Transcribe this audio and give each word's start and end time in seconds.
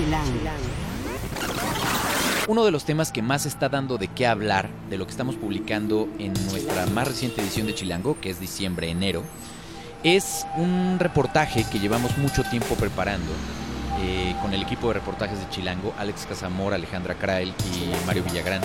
Chilango. 0.00 0.30
Uno 2.48 2.64
de 2.64 2.70
los 2.70 2.84
temas 2.84 3.12
que 3.12 3.20
más 3.20 3.44
está 3.44 3.68
dando 3.68 3.98
de 3.98 4.08
qué 4.08 4.26
hablar 4.26 4.70
de 4.88 4.96
lo 4.96 5.04
que 5.04 5.10
estamos 5.10 5.36
publicando 5.36 6.08
en 6.18 6.32
nuestra 6.50 6.86
más 6.86 7.06
reciente 7.06 7.42
edición 7.42 7.66
de 7.66 7.74
Chilango, 7.74 8.18
que 8.18 8.30
es 8.30 8.40
diciembre-enero, 8.40 9.22
es 10.02 10.46
un 10.56 10.96
reportaje 10.98 11.66
que 11.70 11.78
llevamos 11.78 12.16
mucho 12.16 12.42
tiempo 12.44 12.76
preparando 12.76 13.30
eh, 14.00 14.34
con 14.40 14.54
el 14.54 14.62
equipo 14.62 14.88
de 14.88 14.94
reportajes 14.94 15.38
de 15.38 15.48
Chilango, 15.50 15.92
Alex 15.98 16.24
Casamor, 16.24 16.72
Alejandra 16.72 17.14
Krael 17.16 17.52
y 17.74 18.06
Mario 18.06 18.24
Villagrán, 18.24 18.62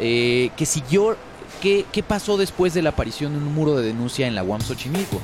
eh, 0.00 0.50
que 0.56 0.66
siguió 0.66 1.16
qué, 1.60 2.04
pasó 2.06 2.36
después 2.36 2.74
de 2.74 2.82
la 2.82 2.90
aparición 2.90 3.32
de 3.32 3.38
un 3.38 3.54
muro 3.54 3.76
de 3.76 3.86
denuncia 3.86 4.26
en 4.26 4.34
la 4.34 4.42
UAM 4.42 4.60
Xochimilco 4.60 5.20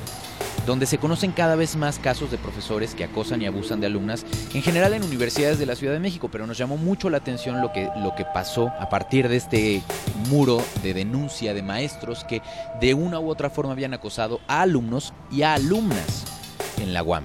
donde 0.65 0.85
se 0.85 0.97
conocen 0.97 1.31
cada 1.31 1.55
vez 1.55 1.75
más 1.75 1.99
casos 1.99 2.31
de 2.31 2.37
profesores 2.37 2.95
que 2.95 3.03
acosan 3.03 3.41
y 3.41 3.45
abusan 3.45 3.79
de 3.79 3.87
alumnas, 3.87 4.25
en 4.53 4.61
general 4.61 4.93
en 4.93 5.03
universidades 5.03 5.59
de 5.59 5.65
la 5.65 5.75
Ciudad 5.75 5.93
de 5.93 5.99
México, 5.99 6.29
pero 6.31 6.47
nos 6.47 6.57
llamó 6.57 6.77
mucho 6.77 7.09
la 7.09 7.17
atención 7.17 7.61
lo 7.61 7.71
que, 7.71 7.89
lo 7.97 8.15
que 8.15 8.25
pasó 8.25 8.71
a 8.79 8.89
partir 8.89 9.27
de 9.27 9.37
este 9.37 9.81
muro 10.29 10.63
de 10.83 10.93
denuncia 10.93 11.53
de 11.53 11.63
maestros 11.63 12.23
que 12.23 12.41
de 12.79 12.93
una 12.93 13.19
u 13.19 13.29
otra 13.29 13.49
forma 13.49 13.73
habían 13.73 13.93
acosado 13.93 14.39
a 14.47 14.61
alumnos 14.61 15.13
y 15.31 15.41
a 15.41 15.55
alumnas 15.55 16.25
en 16.77 16.93
la 16.93 17.03
UAM. 17.03 17.23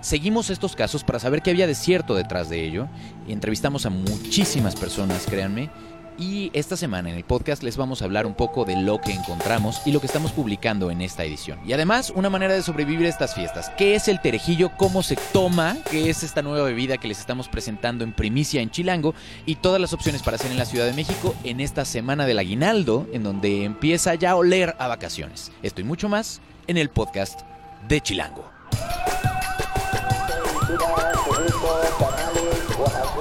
Seguimos 0.00 0.50
estos 0.50 0.76
casos 0.76 1.02
para 1.02 1.18
saber 1.18 1.40
qué 1.40 1.50
había 1.50 1.66
de 1.66 1.74
cierto 1.74 2.14
detrás 2.14 2.50
de 2.50 2.62
ello. 2.62 2.88
Entrevistamos 3.26 3.86
a 3.86 3.90
muchísimas 3.90 4.76
personas, 4.76 5.24
créanme, 5.24 5.70
y 6.18 6.50
esta 6.52 6.76
semana 6.76 7.10
en 7.10 7.16
el 7.16 7.24
podcast 7.24 7.62
les 7.62 7.76
vamos 7.76 8.00
a 8.00 8.04
hablar 8.04 8.26
un 8.26 8.34
poco 8.34 8.64
de 8.64 8.76
lo 8.76 9.00
que 9.00 9.12
encontramos 9.12 9.80
y 9.84 9.92
lo 9.92 10.00
que 10.00 10.06
estamos 10.06 10.32
publicando 10.32 10.90
en 10.90 11.00
esta 11.00 11.24
edición. 11.24 11.58
Y 11.66 11.72
además, 11.72 12.12
una 12.14 12.30
manera 12.30 12.54
de 12.54 12.62
sobrevivir 12.62 13.06
a 13.06 13.10
estas 13.10 13.34
fiestas. 13.34 13.70
¿Qué 13.76 13.94
es 13.94 14.08
el 14.08 14.20
terejillo? 14.20 14.70
¿Cómo 14.76 15.02
se 15.02 15.16
toma? 15.32 15.76
¿Qué 15.90 16.10
es 16.10 16.22
esta 16.22 16.42
nueva 16.42 16.66
bebida 16.66 16.98
que 16.98 17.08
les 17.08 17.18
estamos 17.18 17.48
presentando 17.48 18.04
en 18.04 18.12
primicia 18.12 18.60
en 18.60 18.70
Chilango? 18.70 19.14
Y 19.46 19.56
todas 19.56 19.80
las 19.80 19.92
opciones 19.92 20.22
para 20.22 20.36
hacer 20.36 20.50
en 20.50 20.58
la 20.58 20.66
Ciudad 20.66 20.86
de 20.86 20.92
México 20.92 21.34
en 21.44 21.60
esta 21.60 21.84
semana 21.84 22.26
del 22.26 22.38
aguinaldo, 22.38 23.06
en 23.12 23.22
donde 23.22 23.64
empieza 23.64 24.14
ya 24.14 24.32
a 24.32 24.36
oler 24.36 24.76
a 24.78 24.88
vacaciones. 24.88 25.52
Esto 25.62 25.80
y 25.80 25.84
mucho 25.84 26.08
más 26.08 26.40
en 26.66 26.76
el 26.76 26.90
podcast 26.90 27.40
de 27.88 28.00
Chilango. 28.00 28.50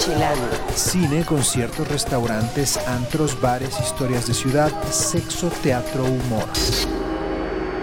Chilango. 0.04 0.50
Cine, 0.76 1.24
conciertos, 1.24 1.88
restaurantes, 1.88 2.76
antros, 2.88 3.40
bares, 3.40 3.80
historias 3.80 4.28
de 4.28 4.34
ciudad, 4.34 4.70
sexo, 4.92 5.50
teatro, 5.64 6.04
humor. 6.04 6.44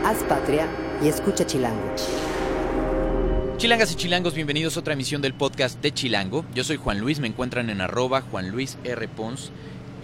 Haz 0.04 0.22
patria 0.28 0.68
y 1.02 1.08
escucha 1.08 1.46
Chilango. 1.46 1.94
Chilangas 3.56 3.92
y 3.92 3.94
chilangos, 3.94 4.34
bienvenidos 4.34 4.76
a 4.76 4.80
otra 4.80 4.92
emisión 4.92 5.22
del 5.22 5.32
podcast 5.32 5.80
de 5.80 5.94
Chilango. 5.94 6.44
Yo 6.54 6.62
soy 6.62 6.76
Juan 6.76 7.00
Luis, 7.00 7.20
me 7.20 7.28
encuentran 7.28 7.70
en 7.70 7.80
arroba 7.80 8.20
Juan 8.20 8.50
Luis 8.50 8.76
R. 8.84 9.08
Pons 9.08 9.50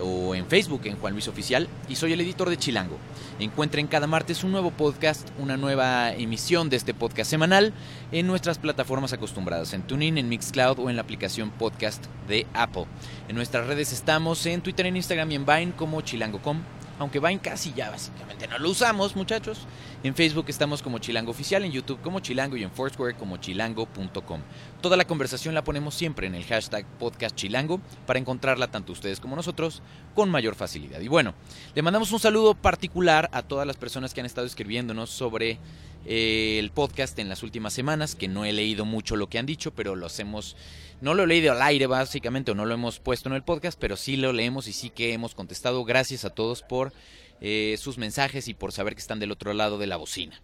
o 0.00 0.34
en 0.34 0.47
Facebook 0.47 0.83
en 0.84 0.97
Juan 0.97 1.12
Luis 1.12 1.28
Oficial 1.28 1.69
y 1.89 1.97
soy 1.97 2.12
el 2.12 2.20
editor 2.20 2.50
de 2.50 2.56
Chilango. 2.56 2.98
Encuentren 3.39 3.86
cada 3.86 4.06
martes 4.06 4.44
un 4.44 4.52
nuevo 4.52 4.70
podcast, 4.70 5.28
una 5.39 5.56
nueva 5.56 6.12
emisión 6.12 6.70
de 6.70 6.77
este 6.77 6.94
podcast 6.94 7.30
semanal 7.30 7.72
en 8.12 8.27
nuestras 8.27 8.58
plataformas 8.58 9.12
acostumbradas, 9.12 9.72
en 9.72 9.83
TuneIn, 9.83 10.19
en 10.19 10.28
Mixcloud 10.28 10.78
o 10.78 10.91
en 10.91 10.97
la 10.97 11.02
aplicación 11.02 11.50
podcast 11.50 12.05
de 12.28 12.47
Apple. 12.55 12.86
En 13.28 13.36
nuestras 13.36 13.67
redes 13.67 13.92
estamos 13.92 14.44
en 14.47 14.61
Twitter, 14.62 14.86
en 14.86 14.97
Instagram 14.97 15.30
y 15.33 15.34
en 15.34 15.47
Vine 15.47 15.72
como 15.77 16.00
chilango.com 16.00 16.75
aunque 16.98 17.20
Vine 17.20 17.41
casi 17.41 17.72
ya 17.75 17.91
básicamente 17.91 18.47
no 18.47 18.58
lo 18.58 18.70
usamos, 18.70 19.16
muchachos. 19.16 19.66
En 20.02 20.14
Facebook 20.14 20.47
estamos 20.48 20.83
como 20.83 20.98
Chilango 20.98 21.30
Oficial, 21.30 21.64
en 21.64 21.72
YouTube 21.72 22.00
como 22.00 22.20
Chilango 22.20 22.56
y 22.56 22.62
en 22.62 22.70
Foursquare 22.70 23.14
como 23.14 23.36
chilango.com. 23.39 24.41
Toda 24.80 24.97
la 24.97 25.05
conversación 25.05 25.55
la 25.55 25.64
ponemos 25.64 25.94
siempre 25.94 26.27
en 26.27 26.34
el 26.34 26.44
hashtag 26.44 26.86
podcast 26.98 27.34
chilango 27.34 27.80
para 28.06 28.19
encontrarla 28.19 28.70
tanto 28.70 28.92
ustedes 28.92 29.20
como 29.20 29.36
nosotros 29.36 29.83
con 30.14 30.30
mayor 30.30 30.55
facilidad. 30.55 31.00
Y 31.00 31.08
bueno, 31.08 31.34
le 31.74 31.83
mandamos 31.83 32.12
un 32.12 32.20
saludo 32.20 32.55
particular 32.55 33.28
a 33.33 33.42
todas 33.42 33.67
las 33.67 33.77
personas 33.77 34.14
que 34.14 34.20
han 34.20 34.27
estado 34.27 34.46
escribiéndonos 34.46 35.11
sobre 35.11 35.58
eh, 36.06 36.58
el 36.58 36.70
podcast 36.70 37.18
en 37.18 37.28
las 37.28 37.42
últimas 37.42 37.72
semanas, 37.72 38.14
que 38.14 38.28
no 38.28 38.44
he 38.44 38.52
leído 38.52 38.84
mucho 38.84 39.17
lo 39.17 39.28
que 39.28 39.39
han 39.39 39.46
dicho, 39.46 39.74
pero 39.74 39.96
los 39.96 40.18
hemos, 40.20 40.56
no 41.00 41.14
lo 41.14 41.24
he 41.24 41.27
leído 41.27 41.52
al 41.52 41.62
aire 41.62 41.86
básicamente, 41.86 42.52
o 42.52 42.55
no 42.55 42.64
lo 42.64 42.74
hemos 42.74 43.00
puesto 43.00 43.28
en 43.28 43.34
el 43.34 43.42
podcast, 43.42 43.78
pero 43.78 43.96
sí 43.96 44.16
lo 44.16 44.33
leemos 44.33 44.68
y 44.68 44.72
sí 44.72 44.90
que 44.90 45.12
hemos 45.12 45.34
contestado. 45.34 45.84
Gracias 45.84 46.24
a 46.24 46.30
todos 46.30 46.62
por 46.62 46.92
eh, 47.40 47.77
sus 47.78 47.98
mensajes 47.98 48.48
y 48.48 48.55
por 48.55 48.72
saber 48.72 48.95
que 48.95 49.00
están 49.00 49.18
del 49.18 49.33
otro 49.33 49.52
lado 49.52 49.78
de 49.78 49.86
la 49.86 49.96
bocina. 49.96 50.40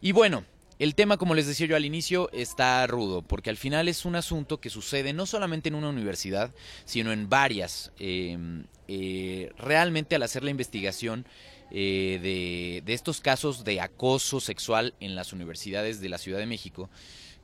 Y 0.00 0.12
bueno, 0.12 0.44
el 0.78 0.96
tema, 0.96 1.18
como 1.18 1.34
les 1.34 1.46
decía 1.46 1.66
yo 1.66 1.76
al 1.76 1.84
inicio, 1.84 2.30
está 2.32 2.84
rudo, 2.86 3.22
porque 3.22 3.50
al 3.50 3.56
final 3.56 3.88
es 3.88 4.04
un 4.04 4.16
asunto 4.16 4.60
que 4.60 4.70
sucede 4.70 5.12
no 5.12 5.24
solamente 5.24 5.68
en 5.68 5.76
una 5.76 5.88
universidad, 5.88 6.52
sino 6.84 7.12
en 7.12 7.28
varias. 7.28 7.92
Em, 7.98 8.64
eh, 8.88 9.52
realmente 9.56 10.16
al 10.16 10.22
hacer 10.24 10.42
la 10.42 10.50
investigación 10.50 11.26
eh, 11.76 12.20
de, 12.22 12.82
de, 12.86 12.94
estos 12.94 13.20
casos 13.20 13.64
de 13.64 13.80
acoso 13.80 14.38
sexual 14.38 14.94
en 15.00 15.16
las 15.16 15.32
universidades 15.32 16.00
de 16.00 16.08
la 16.08 16.18
Ciudad 16.18 16.38
de 16.38 16.46
México, 16.46 16.88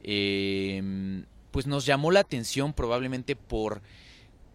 eh, 0.05 1.25
pues 1.51 1.67
nos 1.67 1.85
llamó 1.85 2.13
la 2.13 2.21
atención 2.21 2.73
probablemente 2.73 3.35
por 3.35 3.83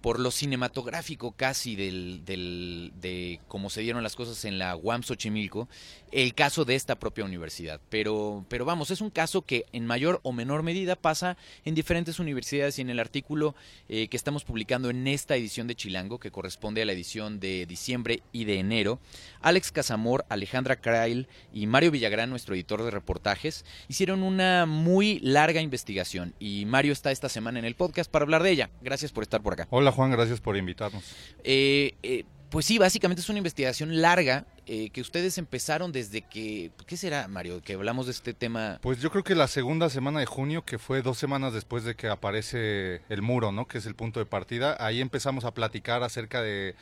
por 0.06 0.20
lo 0.20 0.30
cinematográfico 0.30 1.32
casi 1.32 1.76
del, 1.76 2.24
del, 2.26 2.94
de 3.02 3.40
cómo 3.48 3.72
se 3.72 3.82
dieron 3.82 4.04
las 4.04 4.16
cosas 4.16 4.46
en 4.46 4.60
la 4.60 4.76
UAM 4.76 5.02
Xochimilco, 5.02 5.68
el 6.12 6.36
caso 6.36 6.64
de 6.64 6.76
esta 6.76 7.00
propia 7.00 7.26
universidad. 7.26 7.82
Pero, 7.90 8.46
pero 8.48 8.66
vamos, 8.66 8.92
es 8.92 9.02
un 9.02 9.10
caso 9.10 9.42
que 9.42 9.66
en 9.74 9.88
mayor 9.88 10.20
o 10.22 10.32
menor 10.32 10.62
medida 10.62 10.96
pasa 10.96 11.38
en 11.64 11.74
diferentes 11.74 12.20
universidades 12.20 12.78
y 12.78 12.84
en 12.84 12.92
el 12.92 13.00
artículo 13.00 13.56
eh, 13.90 14.08
que 14.08 14.16
estamos 14.16 14.44
publicando 14.44 14.92
en 14.92 15.08
esta 15.08 15.38
edición 15.38 15.66
de 15.66 15.74
Chilango, 15.74 16.20
que 16.20 16.30
corresponde 16.30 16.84
a 16.84 16.86
la 16.86 16.92
edición 16.92 17.40
de 17.40 17.66
diciembre 17.66 18.22
y 18.32 18.46
de 18.46 18.60
enero, 18.60 19.00
Alex 19.42 19.72
Casamor, 19.72 20.24
Alejandra 20.30 20.76
Krail 20.76 21.28
y 21.52 21.66
Mario 21.66 21.90
Villagrán, 21.90 22.30
nuestro 22.30 22.54
editor 22.54 22.84
de 22.84 22.92
reportajes, 22.92 23.66
hicieron 23.88 24.22
una 24.22 24.68
muy 24.68 25.18
larga 25.22 25.62
investigación 25.62 26.36
y 26.40 26.66
Mario 26.66 26.94
está 26.94 27.10
esta 27.10 27.28
semana 27.28 27.58
en 27.58 27.66
el 27.66 27.74
podcast 27.74 28.12
para 28.12 28.22
hablar 28.22 28.44
de 28.44 28.52
ella. 28.52 28.70
Gracias 28.84 29.12
por 29.12 29.24
estar 29.24 29.42
por 29.42 29.54
acá. 29.54 29.68
Hola 29.72 29.95
Juan, 29.96 30.12
gracias 30.12 30.40
por 30.42 30.58
invitarnos. 30.58 31.04
Eh, 31.44 31.96
eh, 32.04 32.26
pues 32.50 32.66
sí, 32.66 32.78
básicamente 32.78 33.22
es 33.22 33.30
una 33.30 33.40
investigación 33.40 34.02
larga 34.02 34.46
eh, 34.68 34.90
que 34.92 35.02
ustedes 35.02 35.38
empezaron 35.38 35.92
desde 35.92 36.22
que, 36.22 36.72
¿qué 36.86 36.98
será 36.98 37.28
Mario? 37.28 37.62
Que 37.62 37.74
hablamos 37.74 38.06
de 38.06 38.12
este 38.12 38.34
tema. 38.34 38.80
Pues 38.82 39.00
yo 39.02 39.12
creo 39.12 39.24
que 39.24 39.36
la 39.36 39.48
segunda 39.48 39.90
semana 39.90 40.20
de 40.20 40.26
junio, 40.26 40.64
que 40.64 40.78
fue 40.78 41.02
dos 41.02 41.18
semanas 41.18 41.54
después 41.54 41.84
de 41.84 41.96
que 41.96 42.08
aparece 42.08 43.02
el 43.10 43.22
muro, 43.22 43.52
¿no? 43.52 43.68
Que 43.68 43.80
es 43.80 43.86
el 43.86 43.96
punto 43.96 44.20
de 44.20 44.26
partida, 44.26 44.78
ahí 44.80 45.02
empezamos 45.02 45.46
a 45.46 45.54
platicar 45.54 46.04
acerca 46.04 46.42
de 46.42 46.76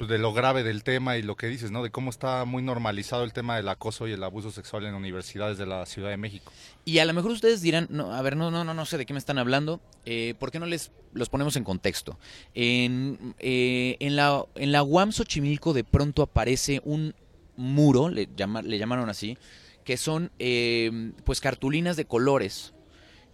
pues, 0.00 0.08
de 0.08 0.16
lo 0.16 0.32
grave 0.32 0.62
del 0.62 0.82
tema 0.82 1.18
y 1.18 1.22
lo 1.22 1.36
que 1.36 1.46
dices, 1.46 1.70
¿no? 1.70 1.82
De 1.82 1.90
cómo 1.90 2.08
está 2.08 2.46
muy 2.46 2.62
normalizado 2.62 3.22
el 3.22 3.34
tema 3.34 3.56
del 3.56 3.68
acoso 3.68 4.08
y 4.08 4.12
el 4.12 4.24
abuso 4.24 4.50
sexual 4.50 4.86
en 4.86 4.94
universidades 4.94 5.58
de 5.58 5.66
la 5.66 5.84
Ciudad 5.84 6.08
de 6.08 6.16
México. 6.16 6.50
Y 6.86 7.00
a 7.00 7.04
lo 7.04 7.12
mejor 7.12 7.32
ustedes 7.32 7.60
dirán, 7.60 7.86
no, 7.90 8.10
a 8.14 8.22
ver, 8.22 8.34
no, 8.34 8.50
no, 8.50 8.64
no, 8.64 8.72
no 8.72 8.86
sé 8.86 8.96
de 8.96 9.04
qué 9.04 9.12
me 9.12 9.18
están 9.18 9.36
hablando. 9.36 9.78
Eh, 10.06 10.32
¿Por 10.38 10.50
qué 10.50 10.58
no 10.58 10.64
les 10.64 10.90
los 11.12 11.28
ponemos 11.28 11.54
en 11.56 11.64
contexto? 11.64 12.18
En, 12.54 13.34
eh, 13.40 13.98
en 14.00 14.16
la 14.16 14.46
en 14.54 14.72
la 14.72 14.82
UAM 14.82 15.12
Xochimilco 15.12 15.74
de 15.74 15.84
pronto 15.84 16.22
aparece 16.22 16.80
un 16.86 17.14
muro, 17.58 18.08
le, 18.08 18.26
llama, 18.34 18.62
le 18.62 18.78
llamaron 18.78 19.10
así, 19.10 19.36
que 19.84 19.98
son 19.98 20.30
eh, 20.38 21.12
pues 21.24 21.42
cartulinas 21.42 21.98
de 21.98 22.06
colores. 22.06 22.72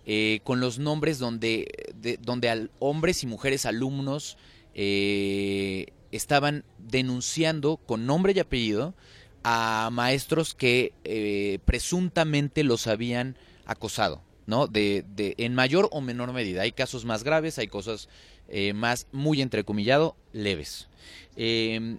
Eh, 0.08 0.40
con 0.44 0.60
los 0.60 0.78
nombres 0.78 1.18
donde, 1.18 1.92
de, 1.96 2.16
donde 2.16 2.48
al, 2.48 2.70
hombres 2.78 3.24
y 3.24 3.26
mujeres 3.26 3.66
alumnos 3.66 4.36
eh, 4.78 5.86
estaban 6.12 6.64
denunciando 6.78 7.76
con 7.76 8.06
nombre 8.06 8.32
y 8.34 8.40
apellido 8.40 8.94
a 9.42 9.90
maestros 9.92 10.54
que 10.54 10.92
eh, 11.04 11.58
presuntamente 11.64 12.64
los 12.64 12.86
habían 12.86 13.36
acosado, 13.64 14.22
¿no? 14.46 14.66
De, 14.66 15.04
de, 15.14 15.34
en 15.38 15.54
mayor 15.54 15.88
o 15.92 16.00
menor 16.00 16.32
medida. 16.32 16.62
Hay 16.62 16.72
casos 16.72 17.04
más 17.04 17.22
graves, 17.22 17.58
hay 17.58 17.68
cosas 17.68 18.08
eh, 18.48 18.72
más, 18.72 19.06
muy 19.12 19.42
entrecomillado, 19.42 20.16
leves. 20.32 20.88
Eh, 21.36 21.98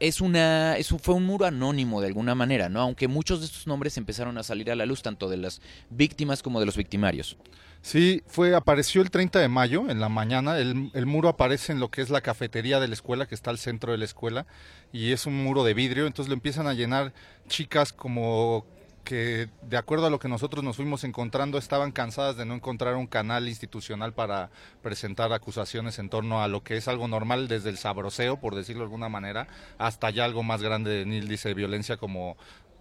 es 0.00 0.20
una 0.20 0.76
es 0.78 0.90
un, 0.92 0.98
fue 0.98 1.14
un 1.14 1.24
muro 1.24 1.44
anónimo 1.46 2.00
de 2.00 2.08
alguna 2.08 2.34
manera, 2.34 2.68
¿no? 2.68 2.80
Aunque 2.80 3.08
muchos 3.08 3.40
de 3.40 3.46
estos 3.46 3.66
nombres 3.66 3.96
empezaron 3.96 4.38
a 4.38 4.42
salir 4.42 4.70
a 4.70 4.76
la 4.76 4.86
luz 4.86 5.02
tanto 5.02 5.28
de 5.28 5.36
las 5.36 5.60
víctimas 5.90 6.42
como 6.42 6.60
de 6.60 6.66
los 6.66 6.76
victimarios. 6.76 7.36
Sí, 7.86 8.24
fue, 8.26 8.56
apareció 8.56 9.00
el 9.00 9.12
30 9.12 9.38
de 9.38 9.46
mayo 9.46 9.88
en 9.88 10.00
la 10.00 10.08
mañana. 10.08 10.58
El, 10.58 10.90
el, 10.92 11.06
muro 11.06 11.28
aparece 11.28 11.70
en 11.70 11.78
lo 11.78 11.88
que 11.88 12.02
es 12.02 12.10
la 12.10 12.20
cafetería 12.20 12.80
de 12.80 12.88
la 12.88 12.94
escuela, 12.94 13.26
que 13.26 13.36
está 13.36 13.50
al 13.50 13.58
centro 13.58 13.92
de 13.92 13.98
la 13.98 14.04
escuela, 14.04 14.44
y 14.92 15.12
es 15.12 15.24
un 15.24 15.44
muro 15.44 15.62
de 15.62 15.72
vidrio. 15.72 16.08
Entonces 16.08 16.28
lo 16.28 16.34
empiezan 16.34 16.66
a 16.66 16.74
llenar 16.74 17.12
chicas 17.46 17.92
como 17.92 18.66
que, 19.04 19.50
de 19.62 19.76
acuerdo 19.76 20.06
a 20.06 20.10
lo 20.10 20.18
que 20.18 20.26
nosotros 20.26 20.64
nos 20.64 20.74
fuimos 20.74 21.04
encontrando, 21.04 21.58
estaban 21.58 21.92
cansadas 21.92 22.36
de 22.36 22.44
no 22.44 22.54
encontrar 22.54 22.96
un 22.96 23.06
canal 23.06 23.46
institucional 23.46 24.12
para 24.12 24.50
presentar 24.82 25.32
acusaciones 25.32 26.00
en 26.00 26.08
torno 26.08 26.42
a 26.42 26.48
lo 26.48 26.64
que 26.64 26.76
es 26.76 26.88
algo 26.88 27.06
normal, 27.06 27.46
desde 27.46 27.70
el 27.70 27.78
sabroseo, 27.78 28.40
por 28.40 28.56
decirlo 28.56 28.80
de 28.80 28.86
alguna 28.86 29.08
manera, 29.08 29.46
hasta 29.78 30.10
ya 30.10 30.24
algo 30.24 30.42
más 30.42 30.60
grande, 30.60 31.06
Neil 31.06 31.28
dice, 31.28 31.54
violencia 31.54 31.96
como 31.98 32.36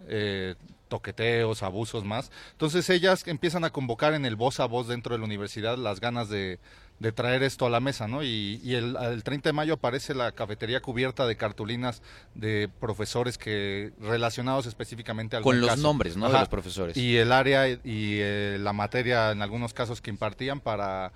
eh, 0.08 0.56
toqueteos, 0.88 1.64
abusos 1.64 2.04
más. 2.04 2.32
Entonces 2.52 2.90
ellas 2.90 3.24
empiezan 3.28 3.64
a 3.64 3.72
convocar 3.72 4.14
en 4.14 4.26
el 4.26 4.36
voz 4.36 4.60
a 4.60 4.66
voz 4.66 4.88
dentro 4.88 5.16
de 5.16 5.20
la 5.20 5.26
universidad 5.26 5.78
las 5.78 6.00
ganas 6.00 6.30
de, 6.30 6.60
de 7.00 7.12
traer 7.12 7.44
esto 7.44 7.66
a 7.66 7.70
la 7.70 7.80
mesa, 7.80 8.08
¿no? 8.08 8.24
Y, 8.24 8.62
y 8.64 8.76
el, 8.76 8.96
el, 8.96 9.24
30 9.24 9.50
de 9.50 9.54
mayo 9.54 9.74
aparece 9.74 10.14
la 10.14 10.32
cafetería 10.32 10.82
cubierta 10.82 11.28
de 11.28 11.36
cartulinas 11.36 12.02
de 12.36 12.70
profesores 12.80 13.38
que 13.38 13.92
relacionados 14.00 14.66
específicamente 14.66 15.36
al 15.36 15.44
Con 15.44 15.60
los 15.60 15.78
nombres, 15.78 16.16
¿no? 16.16 16.30
de 16.30 16.40
los 16.40 16.50
profesores. 16.50 16.96
Y 16.96 17.18
el 17.18 17.32
área 17.32 17.68
y 17.68 17.80
eh, 17.84 18.58
la 18.60 18.74
materia 18.74 19.32
en 19.32 19.42
algunos 19.42 19.74
casos 19.74 20.02
que 20.02 20.10
impartían 20.10 20.62
para, 20.62 21.12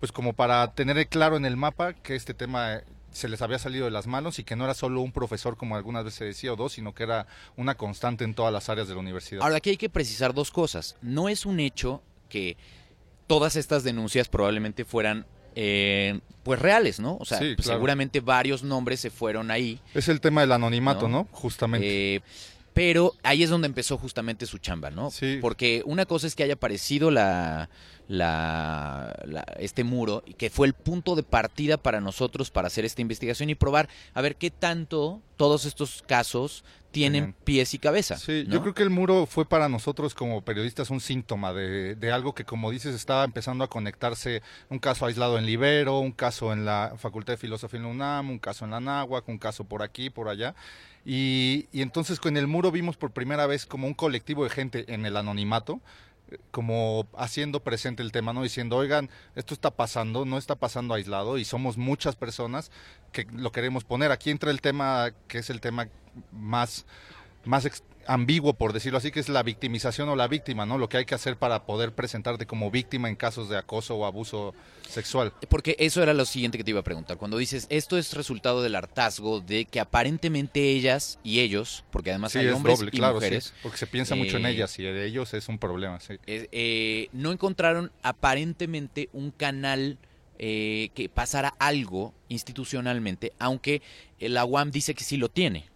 pues 0.00 0.10
como 0.10 0.32
para 0.32 0.72
tener 0.72 1.06
claro 1.06 1.36
en 1.36 1.44
el 1.44 1.56
mapa 1.56 1.92
que 1.92 2.16
este 2.16 2.34
tema 2.34 2.80
se 3.12 3.28
les 3.28 3.42
había 3.42 3.58
salido 3.58 3.84
de 3.84 3.90
las 3.90 4.06
manos 4.06 4.38
y 4.38 4.44
que 4.44 4.56
no 4.56 4.64
era 4.64 4.74
solo 4.74 5.00
un 5.00 5.12
profesor 5.12 5.56
como 5.56 5.76
algunas 5.76 6.04
veces 6.04 6.18
se 6.18 6.24
decía 6.24 6.52
o 6.52 6.56
dos, 6.56 6.72
sino 6.72 6.94
que 6.94 7.02
era 7.02 7.26
una 7.56 7.76
constante 7.76 8.24
en 8.24 8.34
todas 8.34 8.52
las 8.52 8.68
áreas 8.68 8.88
de 8.88 8.94
la 8.94 9.00
universidad. 9.00 9.42
Ahora 9.42 9.56
aquí 9.56 9.70
hay 9.70 9.76
que 9.76 9.90
precisar 9.90 10.34
dos 10.34 10.50
cosas. 10.50 10.96
No 11.02 11.28
es 11.28 11.46
un 11.46 11.60
hecho 11.60 12.02
que 12.28 12.56
todas 13.26 13.56
estas 13.56 13.84
denuncias 13.84 14.28
probablemente 14.28 14.84
fueran 14.84 15.26
eh, 15.54 16.20
pues 16.42 16.58
reales, 16.60 17.00
¿no? 17.00 17.16
O 17.20 17.24
sea, 17.24 17.38
pues, 17.38 17.66
seguramente 17.66 18.20
varios 18.20 18.62
nombres 18.62 19.00
se 19.00 19.10
fueron 19.10 19.50
ahí. 19.50 19.80
Es 19.94 20.08
el 20.08 20.20
tema 20.20 20.42
del 20.42 20.52
anonimato, 20.52 21.08
¿no? 21.08 21.28
Justamente. 21.32 22.16
Eh, 22.16 22.22
pero 22.72 23.14
ahí 23.22 23.42
es 23.42 23.50
donde 23.50 23.66
empezó 23.66 23.98
justamente 23.98 24.46
su 24.46 24.58
chamba, 24.58 24.90
¿no? 24.90 25.10
Sí. 25.10 25.38
Porque 25.40 25.82
una 25.86 26.06
cosa 26.06 26.26
es 26.26 26.34
que 26.34 26.44
haya 26.44 26.54
aparecido 26.54 27.10
la, 27.10 27.68
la, 28.10 29.14
este 29.58 29.84
muro, 29.84 30.24
que 30.36 30.50
fue 30.50 30.66
el 30.66 30.74
punto 30.74 31.14
de 31.14 31.22
partida 31.22 31.76
para 31.76 32.00
nosotros 32.00 32.50
para 32.50 32.66
hacer 32.66 32.84
esta 32.84 33.02
investigación 33.02 33.50
y 33.50 33.54
probar 33.54 33.88
a 34.14 34.20
ver 34.20 34.36
qué 34.36 34.50
tanto 34.50 35.20
todos 35.36 35.64
estos 35.64 36.02
casos 36.06 36.64
tienen 36.90 37.34
pies 37.44 37.72
y 37.72 37.78
cabeza. 37.78 38.18
Sí, 38.18 38.46
yo 38.48 38.62
creo 38.62 38.74
que 38.74 38.82
el 38.82 38.90
muro 38.90 39.26
fue 39.26 39.46
para 39.46 39.68
nosotros 39.68 40.12
como 40.12 40.42
periodistas 40.42 40.90
un 40.90 41.00
síntoma 41.00 41.52
de, 41.52 41.94
de, 41.94 42.12
algo 42.12 42.34
que, 42.34 42.44
como 42.44 42.70
dices, 42.72 42.96
estaba 42.96 43.22
empezando 43.22 43.62
a 43.62 43.68
conectarse, 43.68 44.42
un 44.70 44.80
caso 44.80 45.06
aislado 45.06 45.38
en 45.38 45.46
Libero, 45.46 46.00
un 46.00 46.10
caso 46.10 46.52
en 46.52 46.64
la 46.64 46.94
Facultad 46.98 47.34
de 47.34 47.36
Filosofía 47.36 47.78
en 47.78 47.84
la 47.84 47.90
UNAM, 47.90 48.30
un 48.30 48.38
caso 48.40 48.64
en 48.64 48.72
la 48.72 48.80
Náhuac, 48.80 49.28
un 49.28 49.38
caso 49.38 49.64
por 49.64 49.82
aquí, 49.82 50.10
por 50.10 50.28
allá. 50.28 50.54
Y, 51.04 51.68
y 51.72 51.82
entonces 51.82 52.20
con 52.20 52.36
el 52.36 52.46
muro 52.46 52.70
vimos 52.70 52.96
por 52.96 53.10
primera 53.10 53.46
vez 53.46 53.66
como 53.66 53.86
un 53.86 53.94
colectivo 53.94 54.44
de 54.44 54.50
gente 54.50 54.92
en 54.92 55.06
el 55.06 55.16
anonimato, 55.16 55.80
como 56.50 57.08
haciendo 57.16 57.60
presente 57.60 58.02
el 58.02 58.12
tema, 58.12 58.32
¿no? 58.32 58.42
Diciendo, 58.42 58.76
oigan, 58.76 59.10
esto 59.34 59.54
está 59.54 59.70
pasando, 59.70 60.24
no 60.24 60.38
está 60.38 60.54
pasando 60.56 60.94
aislado 60.94 61.38
y 61.38 61.44
somos 61.44 61.76
muchas 61.76 62.16
personas 62.16 62.70
que 63.12 63.26
lo 63.32 63.52
queremos 63.52 63.84
poner. 63.84 64.12
Aquí 64.12 64.30
entra 64.30 64.50
el 64.50 64.60
tema 64.60 65.10
que 65.28 65.38
es 65.38 65.50
el 65.50 65.60
tema 65.60 65.88
más, 66.32 66.86
más 67.44 67.64
ambiguo, 68.06 68.54
por 68.54 68.72
decirlo 68.72 68.98
así, 68.98 69.10
que 69.10 69.20
es 69.20 69.28
la 69.28 69.42
victimización 69.42 70.08
o 70.08 70.16
la 70.16 70.28
víctima, 70.28 70.66
¿no? 70.66 70.78
Lo 70.78 70.88
que 70.88 70.98
hay 70.98 71.04
que 71.04 71.14
hacer 71.14 71.36
para 71.36 71.64
poder 71.64 71.92
presentarte 71.92 72.46
como 72.46 72.70
víctima 72.70 73.08
en 73.08 73.16
casos 73.16 73.48
de 73.48 73.56
acoso 73.56 73.96
o 73.96 74.04
abuso 74.04 74.54
sexual. 74.88 75.32
Porque 75.48 75.76
eso 75.78 76.02
era 76.02 76.14
lo 76.14 76.24
siguiente 76.24 76.58
que 76.58 76.64
te 76.64 76.70
iba 76.70 76.80
a 76.80 76.84
preguntar. 76.84 77.16
Cuando 77.16 77.38
dices, 77.38 77.66
esto 77.70 77.96
es 77.98 78.12
resultado 78.14 78.62
del 78.62 78.74
hartazgo 78.74 79.40
de 79.40 79.64
que 79.64 79.80
aparentemente 79.80 80.70
ellas 80.70 81.18
y 81.22 81.40
ellos, 81.40 81.84
porque 81.90 82.10
además 82.10 82.34
hay 82.36 82.48
hombres 82.48 82.80
y 82.92 83.00
mujeres... 83.00 83.54
porque 83.62 83.78
se 83.78 83.86
piensa 83.86 84.14
mucho 84.14 84.36
en 84.36 84.46
eh, 84.46 84.50
ellas 84.50 84.78
y 84.78 84.82
de 84.82 85.06
ellos 85.06 85.32
es 85.34 85.48
un 85.48 85.58
problema, 85.58 86.00
sí. 86.00 86.14
Eh, 86.26 87.08
no 87.12 87.32
encontraron 87.32 87.92
aparentemente 88.02 89.08
un 89.12 89.30
canal... 89.30 89.98
Eh, 90.42 90.88
que 90.94 91.10
pasara 91.10 91.54
algo 91.58 92.14
institucionalmente, 92.30 93.34
aunque 93.38 93.82
la 94.18 94.46
UAM 94.46 94.70
dice 94.70 94.94
que 94.94 95.04
sí 95.04 95.18
lo 95.18 95.28
tiene. 95.28 95.66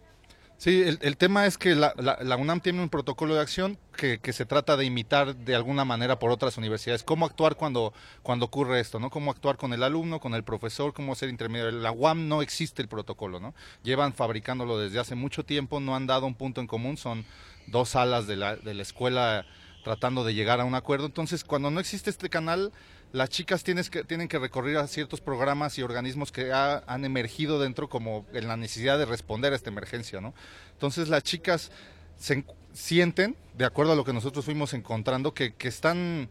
Sí, 0.65 0.83
el, 0.83 1.17
tema 1.19 1.45
es 1.45 1.59
que 1.59 1.75
la, 1.75 1.93
la, 1.99 2.37
UNAM 2.39 2.63
tiene 2.63 2.81
un 2.81 2.89
protocolo 2.89 3.35
de 3.35 3.43
acción 3.43 3.77
que, 3.99 4.19
que, 4.19 4.33
se 4.33 4.47
trata 4.47 4.79
de 4.79 4.87
imitar 4.87 5.37
de 5.37 5.55
alguna 5.55 5.85
manera 5.85 6.19
por 6.19 6.31
otras 6.31 6.57
universidades. 6.57 7.03
Cómo 7.03 7.27
actuar 7.27 7.57
cuando, 7.57 7.93
cuando 8.23 8.47
ocurre 8.47 8.81
esto, 8.81 8.99
¿no? 8.99 9.11
Cómo 9.11 9.31
actuar 9.31 9.59
con 9.59 9.75
el 9.75 9.83
alumno, 9.83 10.21
con 10.21 10.33
el 10.33 10.43
profesor, 10.43 10.95
cómo 10.95 11.15
ser 11.17 11.29
intermediario. 11.29 11.79
La 11.81 11.93
UAM 11.93 12.29
no 12.29 12.41
existe 12.41 12.81
el 12.81 12.89
protocolo, 12.89 13.41
¿no? 13.41 13.55
Llevan 13.83 14.15
fabricándolo 14.15 14.79
desde 14.79 14.99
hace 14.99 15.15
mucho 15.15 15.45
tiempo, 15.45 15.81
no 15.81 15.97
han 15.97 16.07
dado 16.07 16.25
un 16.25 16.35
punto 16.35 16.63
en 16.63 16.67
común, 16.67 16.97
son 16.97 17.27
dos 17.67 17.91
salas 17.91 18.27
de 18.27 18.37
la, 18.37 18.57
de 18.57 18.73
la 18.73 18.81
escuela 18.81 19.45
tratando 19.85 20.25
de 20.25 20.35
llegar 20.35 20.61
a 20.61 20.65
un 20.65 20.75
acuerdo. 20.75 21.07
Entonces, 21.07 21.45
cuando 21.45 21.71
no 21.71 21.79
existe 21.79 22.11
este 22.11 22.29
canal, 22.29 22.73
las 23.13 23.29
chicas 23.29 23.63
tienen 23.63 24.29
que 24.29 24.39
recorrer 24.41 24.79
a 24.79 24.89
ciertos 24.89 25.21
programas 25.21 25.79
y 25.79 25.83
organismos 25.83 26.33
que 26.33 26.53
han 26.53 27.05
emergido 27.05 27.61
dentro 27.61 27.89
como 27.89 28.27
en 28.33 28.49
la 28.49 28.57
necesidad 28.57 28.99
de 28.99 29.05
responder 29.05 29.53
a 29.53 29.57
esta 29.57 29.71
emergencia, 29.71 30.21
¿no? 30.21 30.35
Entonces 30.73 31.09
las 31.09 31.23
chicas 31.23 31.71
se 32.17 32.45
sienten, 32.73 33.37
de 33.57 33.67
acuerdo 33.67 33.93
a 33.93 33.95
lo 33.95 34.05
que 34.05 34.13
nosotros 34.13 34.45
fuimos 34.45 34.75
encontrando, 34.75 35.33
que, 35.33 35.55
están 35.61 36.29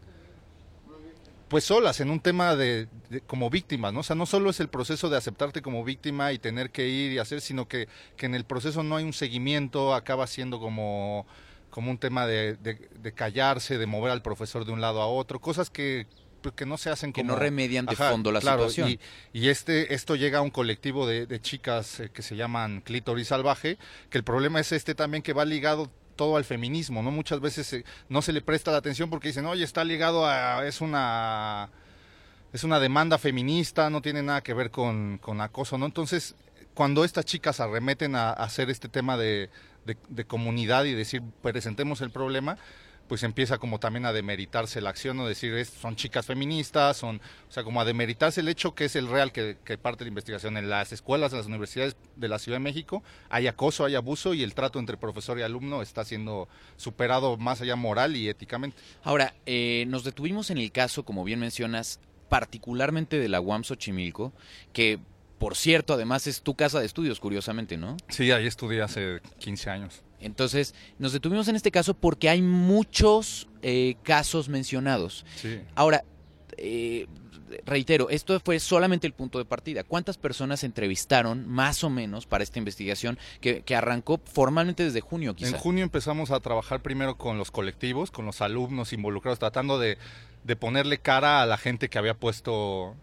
pues 1.48 1.64
solas 1.64 2.00
en 2.00 2.10
un 2.10 2.20
tema 2.20 2.54
de, 2.54 2.88
como 3.26 3.48
víctimas, 3.48 3.94
¿no? 3.94 4.00
O 4.00 4.02
sea, 4.02 4.16
no 4.16 4.26
solo 4.26 4.50
es 4.50 4.60
el 4.60 4.68
proceso 4.68 5.08
de 5.08 5.16
aceptarte 5.16 5.62
como 5.62 5.84
víctima 5.84 6.32
y 6.32 6.38
tener 6.38 6.70
que 6.70 6.86
ir 6.88 7.12
y 7.12 7.18
hacer, 7.18 7.40
sino 7.40 7.66
que 7.66 7.88
en 8.18 8.34
el 8.34 8.44
proceso 8.44 8.82
no 8.82 8.96
hay 8.96 9.04
un 9.04 9.14
seguimiento, 9.14 9.94
acaba 9.94 10.26
siendo 10.26 10.60
como, 10.60 11.26
como 11.74 11.90
un 11.90 11.98
tema 11.98 12.24
de, 12.24 12.54
de 12.54 13.12
callarse, 13.12 13.78
de 13.78 13.86
mover 13.86 14.12
al 14.12 14.22
profesor 14.22 14.64
de 14.64 14.70
un 14.70 14.80
lado 14.80 15.02
a 15.02 15.08
otro, 15.08 15.40
cosas 15.40 15.70
que 15.70 16.06
pues, 16.44 16.54
que 16.54 16.66
no 16.66 16.76
se 16.76 16.90
hacen 16.90 17.10
como... 17.10 17.22
Que 17.22 17.26
no 17.26 17.36
remedian 17.36 17.86
de 17.86 17.96
fondo 17.96 18.30
la 18.30 18.40
situación. 18.40 18.90
Y, 18.90 19.00
y, 19.32 19.48
este, 19.48 19.94
esto 19.94 20.14
llega 20.14 20.38
a 20.38 20.42
un 20.42 20.50
colectivo 20.50 21.06
de, 21.06 21.40
chicas 21.40 22.00
eh, 22.00 22.10
que 22.10 22.20
se 22.20 22.36
llaman 22.36 22.82
Clítoris 22.82 23.28
Salvaje, 23.28 23.78
que 24.10 24.18
el 24.18 24.24
problema 24.24 24.60
es 24.60 24.70
este 24.70 24.94
también 24.94 25.22
que 25.22 25.32
va 25.32 25.46
ligado 25.46 25.90
todo 26.16 26.36
al 26.36 26.44
feminismo, 26.44 27.02
¿no? 27.02 27.10
Muchas 27.10 27.40
veces 27.40 27.72
eh, 27.72 27.84
no 28.10 28.20
se 28.20 28.34
le 28.34 28.42
presta 28.42 28.70
la 28.70 28.76
atención 28.76 29.08
porque 29.08 29.28
dicen, 29.28 29.46
oye, 29.46 29.64
está 29.64 29.82
ligado 29.84 30.26
a... 30.26 30.66
es 30.66 30.80
una... 30.80 31.70
Es 32.52 32.62
una 32.62 32.78
demanda 32.78 33.18
feminista, 33.18 33.90
no 33.90 34.00
tiene 34.00 34.22
nada 34.22 34.40
que 34.42 34.54
ver 34.54 34.70
con, 34.70 35.18
con 35.18 35.40
acoso, 35.40 35.76
¿no? 35.76 35.86
Entonces, 35.86 36.36
cuando 36.74 37.04
estas 37.04 37.24
chicas 37.24 37.58
arremeten 37.58 38.14
a, 38.14 38.30
hacer 38.30 38.68
este 38.70 38.88
tema 38.88 39.16
de, 39.16 39.50
de 39.84 40.24
comunidad 40.24 40.84
y 40.84 40.92
decir, 40.92 41.22
presentemos 41.42 42.00
el 42.00 42.10
problema, 42.10 42.56
pues 43.08 43.22
empieza 43.22 43.58
como 43.58 43.78
también 43.78 44.06
a 44.06 44.12
demeritarse 44.12 44.80
la 44.80 44.90
acción, 44.90 45.18
o 45.20 45.26
decir, 45.26 45.54
es, 45.54 45.68
son 45.68 45.96
chicas 45.96 46.26
feministas, 46.26 46.96
son, 46.96 47.20
o 47.48 47.52
sea, 47.52 47.62
como 47.62 47.80
a 47.80 47.84
demeritarse 47.84 48.40
el 48.40 48.48
hecho 48.48 48.74
que 48.74 48.86
es 48.86 48.96
el 48.96 49.08
real 49.08 49.32
que, 49.32 49.56
parte 49.80 50.00
de 50.00 50.06
la 50.06 50.08
investigación. 50.08 50.56
En 50.56 50.70
las 50.70 50.92
escuelas, 50.92 51.32
en 51.32 51.38
las 51.38 51.46
universidades 51.46 51.96
de 52.16 52.28
la 52.28 52.38
Ciudad 52.38 52.56
de 52.56 52.64
México, 52.64 53.02
hay 53.28 53.46
acoso, 53.46 53.84
hay 53.84 53.94
abuso 53.94 54.34
y 54.34 54.42
el 54.42 54.54
trato 54.54 54.78
entre 54.78 54.96
profesor 54.96 55.38
y 55.38 55.42
alumno 55.42 55.82
está 55.82 56.04
siendo 56.04 56.48
superado 56.76 57.36
más 57.36 57.60
allá 57.60 57.76
moral 57.76 58.16
y 58.16 58.28
éticamente. 58.28 58.76
Ahora, 59.02 59.34
eh, 59.46 59.84
nos 59.88 60.04
detuvimos 60.04 60.50
en 60.50 60.58
el 60.58 60.72
caso, 60.72 61.04
como 61.04 61.24
bien 61.24 61.40
mencionas, 61.40 62.00
particularmente 62.28 63.18
de 63.18 63.28
la 63.28 63.40
UAM 63.40 63.64
Xochimilco, 63.64 64.32
que 64.72 64.98
por 65.44 65.56
cierto, 65.56 65.92
además 65.92 66.26
es 66.26 66.40
tu 66.40 66.54
casa 66.54 66.80
de 66.80 66.86
estudios, 66.86 67.20
curiosamente, 67.20 67.76
¿no? 67.76 67.98
Sí, 68.08 68.32
ahí 68.32 68.46
estudié 68.46 68.80
hace 68.80 69.20
15 69.40 69.68
años. 69.68 70.02
Entonces, 70.18 70.74
nos 70.98 71.12
detuvimos 71.12 71.48
en 71.48 71.54
este 71.56 71.70
caso 71.70 71.92
porque 71.92 72.30
hay 72.30 72.40
muchos 72.40 73.46
eh, 73.60 73.96
casos 74.02 74.48
mencionados. 74.48 75.26
Ahora, 75.74 76.02
eh, 76.56 77.08
reitero, 77.66 78.08
esto 78.08 78.40
fue 78.40 78.58
solamente 78.58 79.06
el 79.06 79.12
punto 79.12 79.36
de 79.36 79.44
partida. 79.44 79.84
¿Cuántas 79.84 80.16
personas 80.16 80.64
entrevistaron 80.64 81.46
más 81.46 81.84
o 81.84 81.90
menos 81.90 82.24
para 82.24 82.42
esta 82.42 82.58
investigación 82.58 83.18
que, 83.42 83.62
arrancó 83.76 84.22
formalmente 84.24 84.82
desde 84.82 85.02
junio 85.02 85.36
En 85.38 85.52
junio 85.52 85.84
empezamos 85.84 86.30
a 86.30 86.40
trabajar 86.40 86.80
primero 86.80 87.18
con 87.18 87.36
los 87.36 87.50
colectivos, 87.50 88.10
con 88.10 88.24
los 88.24 88.40
alumnos 88.40 88.94
involucrados, 88.94 89.40
tratando 89.40 89.78
de, 89.78 89.98
de 90.42 90.56
ponerle 90.56 91.00
cara 91.00 91.42
a 91.42 91.46
la 91.46 91.58
gente 91.58 91.90
que 91.90 91.98
había 91.98 92.14
puesto 92.14 92.96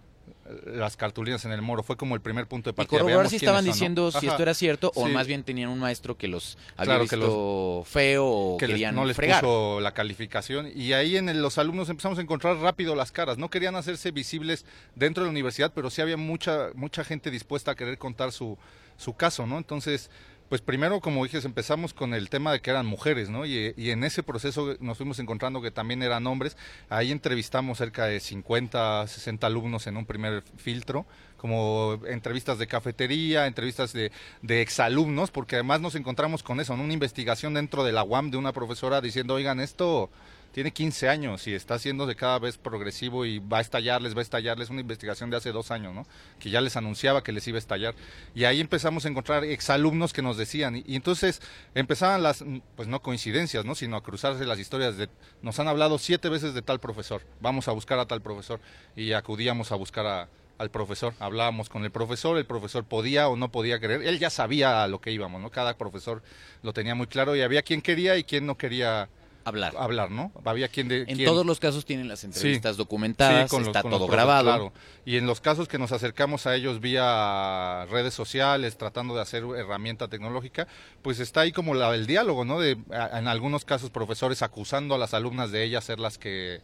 las 0.65 0.97
cartulinas 0.97 1.45
en 1.45 1.51
el 1.51 1.61
moro. 1.61 1.83
Fue 1.83 1.97
como 1.97 2.15
el 2.15 2.21
primer 2.21 2.47
punto 2.47 2.69
de 2.69 2.73
partida. 2.73 2.97
Y 2.97 2.99
corroborar 2.99 3.29
si 3.29 3.37
estaban 3.37 3.65
diciendo 3.65 4.11
si 4.11 4.27
esto 4.27 4.41
era 4.41 4.53
cierto 4.53 4.91
o 4.95 5.07
más 5.07 5.27
bien 5.27 5.43
tenían 5.43 5.69
un 5.69 5.79
maestro 5.79 6.17
que 6.17 6.27
los 6.27 6.57
había 6.77 6.97
visto 6.97 7.83
feo 7.85 8.25
o 8.25 8.57
que 8.57 8.67
querían 8.67 8.95
no 8.95 9.05
les 9.05 9.17
puso 9.17 9.79
la 9.79 9.93
calificación. 9.93 10.71
Y 10.73 10.93
ahí 10.93 11.17
en 11.17 11.41
los 11.41 11.57
alumnos 11.57 11.89
empezamos 11.89 12.17
a 12.17 12.21
encontrar 12.21 12.57
rápido 12.57 12.95
las 12.95 13.11
caras. 13.11 13.37
No 13.37 13.49
querían 13.49 13.75
hacerse 13.75 14.11
visibles 14.11 14.65
dentro 14.95 15.23
de 15.23 15.27
la 15.27 15.31
universidad, 15.31 15.71
pero 15.73 15.89
sí 15.89 16.01
había 16.01 16.17
mucha, 16.17 16.69
mucha 16.75 17.03
gente 17.03 17.31
dispuesta 17.31 17.71
a 17.71 17.75
querer 17.75 17.97
contar 17.97 18.31
su, 18.31 18.57
su 18.97 19.13
caso, 19.13 19.45
¿no? 19.47 19.57
Entonces 19.57 20.09
pues 20.51 20.59
primero, 20.59 20.99
como 20.99 21.23
dije, 21.23 21.39
empezamos 21.45 21.93
con 21.93 22.13
el 22.13 22.29
tema 22.29 22.51
de 22.51 22.59
que 22.59 22.71
eran 22.71 22.85
mujeres, 22.85 23.29
¿no? 23.29 23.45
Y, 23.45 23.73
en 23.77 24.03
ese 24.03 24.21
proceso 24.21 24.75
nos 24.81 24.97
fuimos 24.97 25.17
encontrando 25.19 25.61
que 25.61 25.71
también 25.71 26.03
eran 26.03 26.27
hombres. 26.27 26.57
Ahí 26.89 27.13
entrevistamos 27.13 27.77
cerca 27.77 28.07
de 28.07 28.19
50, 28.19 29.07
60 29.07 29.47
alumnos 29.47 29.87
en 29.87 29.95
un 29.95 30.05
primer 30.05 30.43
filtro, 30.57 31.05
como 31.37 32.01
entrevistas 32.05 32.57
de 32.57 32.67
cafetería, 32.67 33.47
entrevistas 33.47 33.93
de, 33.93 34.11
exalumnos, 34.43 35.31
porque 35.31 35.55
además 35.55 35.79
nos 35.79 35.95
encontramos 35.95 36.43
con 36.43 36.59
eso, 36.59 36.73
en 36.73 36.81
una 36.81 36.91
investigación 36.91 37.53
dentro 37.53 37.85
de 37.85 37.93
la 37.93 38.03
UAM 38.03 38.29
de 38.29 38.35
una 38.35 38.51
profesora 38.51 38.99
diciendo, 38.99 39.35
oigan, 39.35 39.61
esto 39.61 40.09
tiene 40.51 40.71
15 40.71 41.09
años 41.09 41.47
y 41.47 41.53
está 41.53 41.75
haciéndose 41.75 42.15
cada 42.15 42.39
vez 42.39 42.57
progresivo 42.57 43.25
y 43.25 43.39
va 43.39 43.59
a 43.59 43.61
estallarles, 43.61 44.15
va 44.15 44.19
a 44.19 44.21
estallarles 44.23 44.69
una 44.69 44.81
investigación 44.81 45.29
de 45.29 45.37
hace 45.37 45.51
dos 45.51 45.71
años, 45.71 45.93
¿no? 45.93 46.05
Que 46.39 46.49
ya 46.49 46.61
les 46.61 46.75
anunciaba 46.75 47.23
que 47.23 47.31
les 47.31 47.47
iba 47.47 47.57
a 47.57 47.59
estallar. 47.59 47.95
Y 48.35 48.43
ahí 48.43 48.59
empezamos 48.59 49.05
a 49.05 49.09
encontrar 49.09 49.43
exalumnos 49.45 50.13
que 50.13 50.21
nos 50.21 50.37
decían, 50.37 50.77
y, 50.77 50.83
y 50.85 50.95
entonces 50.95 51.41
empezaban 51.73 52.23
las, 52.23 52.43
pues 52.75 52.87
no 52.87 53.01
coincidencias, 53.01 53.65
¿no? 53.65 53.75
Sino 53.75 53.95
a 53.95 54.03
cruzarse 54.03 54.45
las 54.45 54.59
historias 54.59 54.97
de, 54.97 55.09
nos 55.41 55.59
han 55.59 55.67
hablado 55.67 55.97
siete 55.97 56.29
veces 56.29 56.53
de 56.53 56.61
tal 56.61 56.79
profesor, 56.79 57.21
vamos 57.39 57.67
a 57.67 57.71
buscar 57.71 57.99
a 57.99 58.05
tal 58.05 58.21
profesor, 58.21 58.59
y 58.95 59.13
acudíamos 59.13 59.71
a 59.71 59.75
buscar 59.75 60.05
a 60.05 60.27
al 60.61 60.69
profesor, 60.69 61.15
hablábamos 61.17 61.69
con 61.69 61.85
el 61.85 61.91
profesor, 61.91 62.37
el 62.37 62.45
profesor 62.45 62.83
podía 62.83 63.27
o 63.29 63.35
no 63.35 63.51
podía 63.51 63.79
querer, 63.79 64.03
él 64.03 64.19
ya 64.19 64.29
sabía 64.29 64.83
a 64.83 64.87
lo 64.87 65.01
que 65.01 65.11
íbamos, 65.11 65.41
¿no? 65.41 65.49
Cada 65.49 65.75
profesor 65.75 66.21
lo 66.61 66.71
tenía 66.71 66.93
muy 66.93 67.07
claro 67.07 67.35
y 67.35 67.41
había 67.41 67.63
quien 67.63 67.81
quería 67.81 68.15
y 68.17 68.23
quien 68.23 68.45
no 68.45 68.55
quería 68.55 69.09
Hablar. 69.43 69.73
hablar, 69.77 70.11
¿no? 70.11 70.31
Había 70.45 70.67
quien 70.67 70.87
de 70.87 70.99
En 71.01 71.05
quien- 71.15 71.25
todos 71.25 71.45
los 71.45 71.59
casos 71.59 71.83
tienen 71.85 72.07
las 72.07 72.23
entrevistas 72.23 72.75
Sí. 72.75 72.77
documentadas, 72.77 73.49
Sí, 73.49 73.55
con 73.55 73.61
los- 73.61 73.67
está 73.69 73.81
con 73.81 73.91
todo 73.91 74.07
grabado. 74.07 74.43
claro. 74.43 74.73
Y 75.05 75.17
en 75.17 75.25
los 75.25 75.41
casos 75.41 75.67
que 75.67 75.77
nos 75.79 75.91
acercamos 75.91 76.45
a 76.47 76.55
ellos 76.55 76.79
vía 76.79 77.85
redes 77.89 78.13
sociales, 78.13 78.77
tratando 78.77 79.15
de 79.15 79.21
hacer 79.21 79.43
herramienta 79.57 80.07
tecnológica, 80.07 80.67
pues 81.01 81.19
está 81.19 81.41
ahí 81.41 81.51
como 81.51 81.73
la, 81.73 81.93
el 81.95 82.05
diálogo, 82.07 82.45
¿no? 82.45 82.59
De, 82.59 82.77
a- 82.91 83.17
en 83.19 83.27
algunos 83.27 83.65
casos 83.65 83.89
profesores 83.89 84.41
acusando 84.41 84.95
a 84.95 84.97
las 84.97 85.13
alumnas 85.13 85.51
de 85.51 85.63
ellas 85.63 85.83
ser 85.83 85.99
las 85.99 86.17
que 86.17 86.61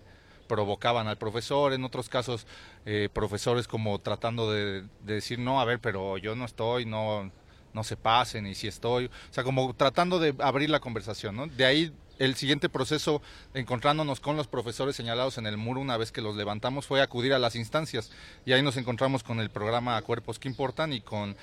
provocaban 0.47 1.07
al 1.07 1.17
profesor, 1.17 1.73
en 1.73 1.83
otros 1.83 2.07
casos 2.09 2.47
eh, 2.85 3.09
profesores 3.11 3.67
como 3.67 3.99
tratando 3.99 4.49
de, 4.51 4.83
de 5.03 5.13
decir, 5.15 5.39
no, 5.39 5.59
a 5.59 5.65
ver, 5.65 5.79
pero 5.79 6.17
yo 6.17 6.35
no 6.37 6.45
estoy, 6.45 6.85
no, 6.85 7.29
no 7.73 7.83
se 7.83 7.97
pasen 7.97 8.47
y 8.47 8.55
si 8.55 8.67
estoy, 8.67 9.07
o 9.07 9.09
sea, 9.33 9.43
como 9.43 9.73
tratando 9.73 10.19
de 10.19 10.33
abrir 10.39 10.69
la 10.69 10.79
conversación, 10.79 11.35
¿no? 11.35 11.47
De 11.47 11.65
ahí 11.65 11.91
el 12.19 12.35
siguiente 12.35 12.69
proceso, 12.69 13.21
encontrándonos 13.53 14.19
con 14.19 14.37
los 14.37 14.47
profesores 14.47 14.95
señalados 14.95 15.37
en 15.37 15.45
el 15.45 15.57
muro 15.57 15.81
una 15.81 15.97
vez 15.97 16.11
que 16.11 16.21
los 16.21 16.35
levantamos, 16.35 16.85
fue 16.85 17.01
acudir 17.01 17.33
a 17.33 17.39
las 17.39 17.55
instancias 17.55 18.11
y 18.45 18.53
ahí 18.53 18.61
nos 18.61 18.77
encontramos 18.77 19.23
con 19.23 19.39
el 19.39 19.49
programa 19.49 20.01
Cuerpos 20.01 20.39
que 20.39 20.47
Importan 20.47 20.93
y 20.93 21.01
con 21.01 21.35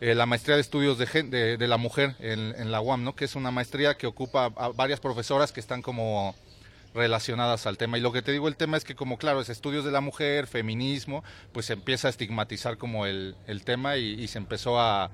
eh, 0.00 0.14
la 0.14 0.26
maestría 0.26 0.54
de 0.54 0.62
estudios 0.62 0.98
de, 0.98 1.56
la 1.58 1.76
mujer 1.76 2.16
en, 2.20 2.72
la 2.72 2.80
UAM, 2.80 3.04
¿no? 3.04 3.14
que 3.14 3.26
es 3.26 3.34
una 3.34 3.50
maestría 3.50 3.96
que 3.96 4.06
ocupa 4.06 4.46
a 4.56 4.68
varias 4.68 5.00
profesoras 5.00 5.52
que 5.52 5.60
están 5.60 5.82
como 5.82 6.34
relacionadas 6.94 7.66
al 7.66 7.76
tema. 7.76 7.98
Y 7.98 8.00
lo 8.00 8.10
que 8.10 8.22
te 8.22 8.32
digo, 8.32 8.48
el 8.48 8.56
tema 8.56 8.76
es 8.76 8.84
que 8.84 8.94
como 8.94 9.18
claro, 9.18 9.40
es 9.40 9.48
estudios 9.48 9.84
de 9.84 9.90
la 9.90 10.00
mujer, 10.00 10.46
feminismo, 10.46 11.22
pues 11.52 11.66
se 11.66 11.74
empieza 11.74 12.08
a 12.08 12.10
estigmatizar 12.10 12.78
como 12.78 13.06
el, 13.06 13.36
el 13.46 13.62
tema 13.62 13.96
y, 13.96 14.14
y 14.14 14.28
se 14.28 14.38
empezó 14.38 14.80
a 14.80 15.10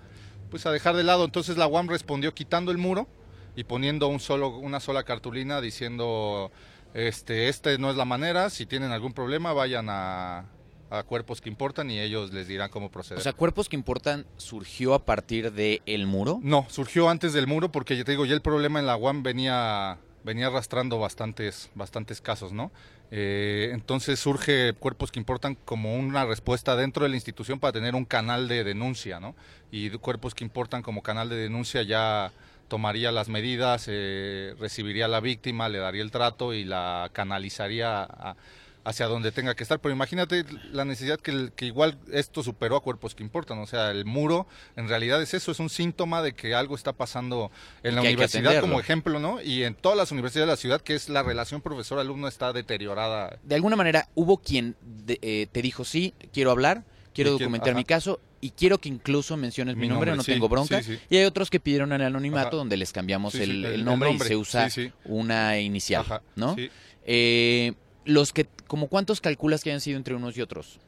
pues 0.51 0.65
a 0.67 0.71
dejar 0.71 0.95
de 0.95 1.03
lado. 1.03 1.25
Entonces 1.25 1.57
la 1.57 1.67
UAM 1.67 1.89
respondió 1.89 2.33
quitando 2.33 2.71
el 2.71 2.79
muro 2.79 3.09
y 3.57 3.65
poniendo 3.65 4.07
un 4.09 4.21
solo, 4.21 4.51
una 4.51 4.79
sola 4.79 5.03
cartulina 5.03 5.61
diciendo 5.61 6.53
este, 6.95 7.49
este 7.49 7.79
no 7.79 7.91
es 7.91 7.97
la 7.97 8.05
manera, 8.05 8.51
si 8.51 8.67
tienen 8.67 8.93
algún 8.93 9.13
problema 9.13 9.53
vayan 9.53 9.87
a, 9.89 10.45
a 10.91 11.03
cuerpos 11.03 11.41
que 11.41 11.49
importan 11.49 11.91
y 11.91 11.99
ellos 11.99 12.33
les 12.33 12.47
dirán 12.49 12.71
cómo 12.71 12.91
proceder. 12.91 13.19
O 13.19 13.23
sea, 13.23 13.33
Cuerpos 13.33 13.69
que 13.69 13.77
Importan 13.77 14.27
surgió 14.37 14.95
a 14.95 15.05
partir 15.05 15.53
de 15.53 15.83
El 15.87 16.07
Muro. 16.07 16.39
No, 16.43 16.67
surgió 16.69 17.09
antes 17.09 17.33
del 17.33 17.47
muro 17.47 17.73
porque 17.73 17.97
ya 17.97 18.05
te 18.05 18.13
digo, 18.13 18.25
ya 18.25 18.35
el 18.35 18.43
problema 18.43 18.79
en 18.79 18.87
la 18.87 18.97
UAM 18.97 19.23
venía, 19.23 19.99
venía 20.25 20.47
arrastrando 20.47 20.99
bastantes, 20.99 21.71
bastantes 21.75 22.21
casos, 22.21 22.53
¿no? 22.53 22.71
Eh, 23.11 23.71
entonces 23.73 24.19
surge 24.19 24.75
Cuerpos 24.75 25.13
que 25.13 25.19
Importan 25.19 25.57
como 25.65 25.97
una 25.97 26.25
respuesta 26.25 26.77
dentro 26.77 27.05
de 27.05 27.09
la 27.09 27.17
institución 27.17 27.61
para 27.61 27.73
tener 27.73 27.95
un 27.95 28.05
canal 28.05 28.49
de 28.49 28.65
denuncia, 28.65 29.21
¿no? 29.21 29.35
Y 29.71 29.91
Cuerpos 29.91 30.35
que 30.35 30.45
Importan 30.45 30.83
como 30.83 31.03
canal 31.03 31.29
de 31.29 31.37
denuncia 31.37 31.83
ya 31.83 32.33
tomaría 32.69 33.13
las 33.13 33.29
medidas, 33.29 33.87
eh, 33.89 34.55
recibiría 34.59 35.05
a 35.07 35.09
la 35.09 35.21
víctima, 35.21 35.69
le 35.69 35.79
daría 35.79 36.03
el 36.03 36.11
trato 36.11 36.53
y 36.55 36.65
la 36.65 37.11
canalizaría 37.13 38.03
a- 38.03 38.37
hacia 38.85 39.07
donde 39.07 39.33
tenga 39.33 39.57
que 39.57 39.65
estar. 39.65 39.81
Pero 39.81 39.93
imagínate 39.93 40.45
la 40.71 40.85
necesidad 40.85 41.19
que, 41.19 41.51
que 41.57 41.67
igual 41.67 41.99
esto 42.13 42.45
superó 42.45 42.77
a 42.77 42.81
cuerpos 42.83 43.17
que 43.17 43.25
importan. 43.25 43.59
O 43.59 43.67
sea, 43.67 43.91
el 43.91 44.05
muro 44.05 44.47
en 44.77 44.89
realidad 44.89 45.21
es 45.21 45.35
eso, 45.35 45.51
es 45.51 45.59
un 45.59 45.71
síntoma 45.71 46.23
de 46.23 46.35
que 46.35 46.55
algo 46.55 46.77
está 46.77 46.93
pasando 46.93 47.51
en 47.83 47.93
Y 47.93 47.95
la 47.97 48.03
universidad 48.03 48.61
como 48.61 48.79
ejemplo, 48.81 49.19
¿no? 49.19 49.43
Y 49.43 49.65
en 49.65 49.75
todas 49.75 49.99
las 49.99 50.13
universidades 50.13 50.47
de 50.47 50.53
la 50.53 50.57
ciudad, 50.57 50.81
que 50.81 50.95
es 50.95 51.09
la 51.09 51.25
relación 51.25 51.61
profesor-alumno 51.63 52.29
está 52.29 52.53
deteriorada. 52.53 53.39
De 53.43 53.57
alguna 53.57 53.75
manera 53.75 54.09
hubo 54.15 54.39
quien 54.39 54.77
de- 54.83 55.19
eh, 55.21 55.49
te 55.51 55.63
dijo, 55.63 55.85
sí, 55.85 56.15
quiero 56.33 56.53
hablar, 56.53 56.85
quiero 57.13 57.31
documentar 57.41 57.75
mi 57.75 57.85
caso 57.85 58.21
y 58.47 58.51
quiero 58.51 58.79
que 58.79 58.89
incluso 58.89 59.37
menciones 59.37 59.75
mi, 59.77 59.83
Mi 59.83 59.89
nombre, 59.89 60.11
nombre, 60.11 60.17
no 60.19 60.23
sí, 60.25 60.33
tengo 60.33 60.49
bronca. 60.49 60.83
sí, 60.83 60.95
sí. 60.97 61.01
Y 61.11 61.17
hay 61.17 61.25
otros 61.25 61.51
que 61.51 61.59
pidieron 61.61 61.93
el 61.93 62.03
anonimato 62.03 62.49
Ajá. 62.49 62.57
donde 62.57 62.77
les 62.77 62.93
cambiamos 62.93 63.33
Sí, 63.33 63.39
sí, 63.39 63.45
el, 63.45 63.51
el- 63.51 63.65
el 63.67 63.73
el 63.81 63.85
nombre, 63.85 64.11
y 64.13 64.19
se 64.19 64.37
usa 64.37 64.71
Sí, 64.71 64.85
sí. 64.87 64.93
una 65.05 65.59
inicial, 65.59 66.03
Ajá, 66.03 66.23
¿no? 66.37 66.55
sí. 66.55 66.71
Eh, 67.05 67.73
los 68.05 68.33
que, 68.33 68.47
como 68.69 68.89
cuántos 68.89 69.21
calculas 69.21 69.63
que 69.65 69.71
hayan 69.71 69.81
sido 69.81 69.97
entre 69.97 70.15
unos 70.15 70.37
y 70.37 70.43
otros? 70.43 70.79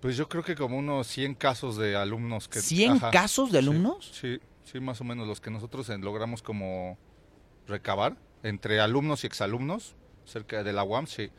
Pues 0.00 0.16
yo 0.18 0.28
creo 0.28 0.42
que 0.44 0.54
como 0.54 0.76
unos 0.76 1.06
100 1.06 1.34
casos 1.34 1.76
de 1.78 1.96
alumnos 1.96 2.48
que... 2.48 2.58
¿100 2.60 2.96
ajá, 2.96 3.10
casos 3.10 3.50
de 3.50 3.60
sí, 3.60 3.64
alumnos? 3.64 4.10
Sí, 4.20 4.38
sí, 4.70 4.80
más 4.80 5.00
o 5.00 5.04
menos 5.04 5.26
los 5.26 5.40
que 5.40 5.50
nosotros 5.50 5.88
eh, 5.88 5.96
logramos 5.98 6.42
como 6.42 6.98
recabar 7.66 8.16
entre 8.42 8.80
alumnos 8.80 9.24
y 9.24 9.26
exalumnos 9.26 9.94
cerca 10.26 10.62
de 10.62 10.72
la 10.74 10.84
UAM, 10.84 11.06
sí. 11.06 11.30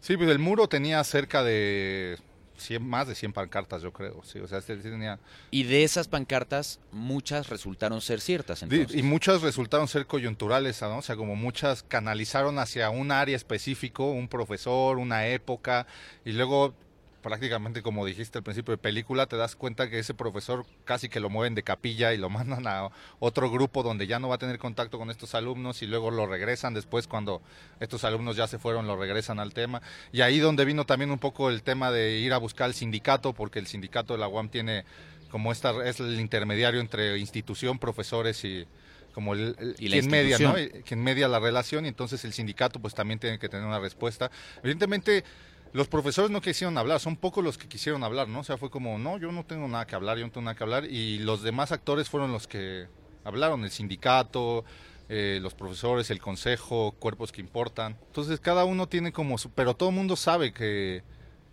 Sí, 0.00 0.16
pues 0.16 0.28
el 0.30 0.38
muro 0.38 0.68
tenía 0.68 1.02
cerca 1.04 1.42
de 1.42 2.18
100, 2.62 2.86
más 2.86 3.06
de 3.08 3.14
100 3.14 3.32
pancartas, 3.32 3.82
yo 3.82 3.92
creo, 3.92 4.22
sí, 4.24 4.38
o 4.38 4.48
sea, 4.48 4.58
este 4.58 4.76
tenía... 4.76 5.18
Y 5.50 5.64
de 5.64 5.84
esas 5.84 6.08
pancartas, 6.08 6.80
muchas 6.90 7.48
resultaron 7.48 8.00
ser 8.00 8.20
ciertas. 8.20 8.62
Entonces. 8.62 8.96
Y 8.96 9.02
muchas 9.02 9.42
resultaron 9.42 9.88
ser 9.88 10.06
coyunturales, 10.06 10.80
¿no? 10.82 10.98
O 10.98 11.02
sea, 11.02 11.16
como 11.16 11.36
muchas 11.36 11.82
canalizaron 11.82 12.58
hacia 12.58 12.90
un 12.90 13.10
área 13.10 13.36
específico, 13.36 14.10
un 14.10 14.28
profesor, 14.28 14.98
una 14.98 15.26
época, 15.26 15.86
y 16.24 16.32
luego 16.32 16.74
prácticamente 17.22 17.82
como 17.82 18.04
dijiste 18.04 18.38
al 18.38 18.44
principio 18.44 18.72
de 18.72 18.78
película, 18.78 19.26
te 19.26 19.36
das 19.36 19.56
cuenta 19.56 19.88
que 19.88 19.98
ese 19.98 20.12
profesor 20.12 20.66
casi 20.84 21.08
que 21.08 21.20
lo 21.20 21.30
mueven 21.30 21.54
de 21.54 21.62
capilla 21.62 22.12
y 22.12 22.18
lo 22.18 22.28
mandan 22.30 22.66
a 22.66 22.88
otro 23.20 23.50
grupo 23.50 23.82
donde 23.82 24.06
ya 24.06 24.18
no 24.18 24.28
va 24.28 24.34
a 24.34 24.38
tener 24.38 24.58
contacto 24.58 24.98
con 24.98 25.10
estos 25.10 25.34
alumnos 25.34 25.82
y 25.82 25.86
luego 25.86 26.10
lo 26.10 26.26
regresan 26.26 26.74
después 26.74 27.06
cuando 27.06 27.40
estos 27.80 28.04
alumnos 28.04 28.36
ya 28.36 28.46
se 28.48 28.58
fueron, 28.58 28.86
lo 28.86 28.96
regresan 28.96 29.38
al 29.40 29.54
tema. 29.54 29.80
Y 30.12 30.20
ahí 30.20 30.38
donde 30.40 30.64
vino 30.64 30.84
también 30.84 31.10
un 31.10 31.18
poco 31.18 31.48
el 31.48 31.62
tema 31.62 31.90
de 31.90 32.18
ir 32.18 32.32
a 32.32 32.38
buscar 32.38 32.68
el 32.68 32.74
sindicato, 32.74 33.32
porque 33.32 33.58
el 33.60 33.66
sindicato 33.66 34.12
de 34.14 34.18
la 34.18 34.28
UAM 34.28 34.48
tiene 34.48 34.84
como 35.30 35.50
esta, 35.52 35.72
es 35.88 35.98
el 36.00 36.20
intermediario 36.20 36.80
entre 36.80 37.16
institución, 37.18 37.78
profesores 37.78 38.44
y 38.44 38.66
como 39.14 39.34
el, 39.34 39.54
el- 39.58 39.76
Y 39.78 39.88
quien 39.90 40.10
media, 40.10 40.38
¿no? 40.38 40.54
quien 40.84 41.02
media 41.02 41.28
la 41.28 41.38
relación 41.38 41.84
y 41.84 41.88
entonces 41.88 42.24
el 42.24 42.32
sindicato 42.32 42.80
pues 42.80 42.94
también 42.94 43.18
tiene 43.18 43.38
que 43.38 43.48
tener 43.48 43.64
una 43.66 43.78
respuesta. 43.78 44.30
Evidentemente 44.62 45.24
los 45.72 45.88
profesores 45.88 46.30
no 46.30 46.40
quisieron 46.40 46.76
hablar, 46.78 47.00
son 47.00 47.16
pocos 47.16 47.42
los 47.42 47.56
que 47.58 47.68
quisieron 47.68 48.04
hablar, 48.04 48.28
¿no? 48.28 48.40
O 48.40 48.44
sea, 48.44 48.58
fue 48.58 48.70
como, 48.70 48.98
no, 48.98 49.18
yo 49.18 49.32
no 49.32 49.44
tengo 49.44 49.66
nada 49.68 49.86
que 49.86 49.94
hablar, 49.94 50.18
yo 50.18 50.26
no 50.26 50.32
tengo 50.32 50.44
nada 50.44 50.54
que 50.56 50.64
hablar 50.64 50.84
y 50.84 51.18
los 51.18 51.42
demás 51.42 51.72
actores 51.72 52.08
fueron 52.10 52.32
los 52.32 52.46
que 52.46 52.86
hablaron, 53.24 53.64
el 53.64 53.70
sindicato, 53.70 54.64
eh, 55.08 55.38
los 55.40 55.54
profesores, 55.54 56.10
el 56.10 56.20
consejo, 56.20 56.92
cuerpos 56.98 57.32
que 57.32 57.40
importan. 57.40 57.96
Entonces 58.08 58.40
cada 58.40 58.64
uno 58.64 58.86
tiene 58.86 59.12
como 59.12 59.38
su, 59.38 59.50
pero 59.50 59.74
todo 59.74 59.88
el 59.90 59.94
mundo 59.94 60.16
sabe 60.16 60.52
que 60.52 61.02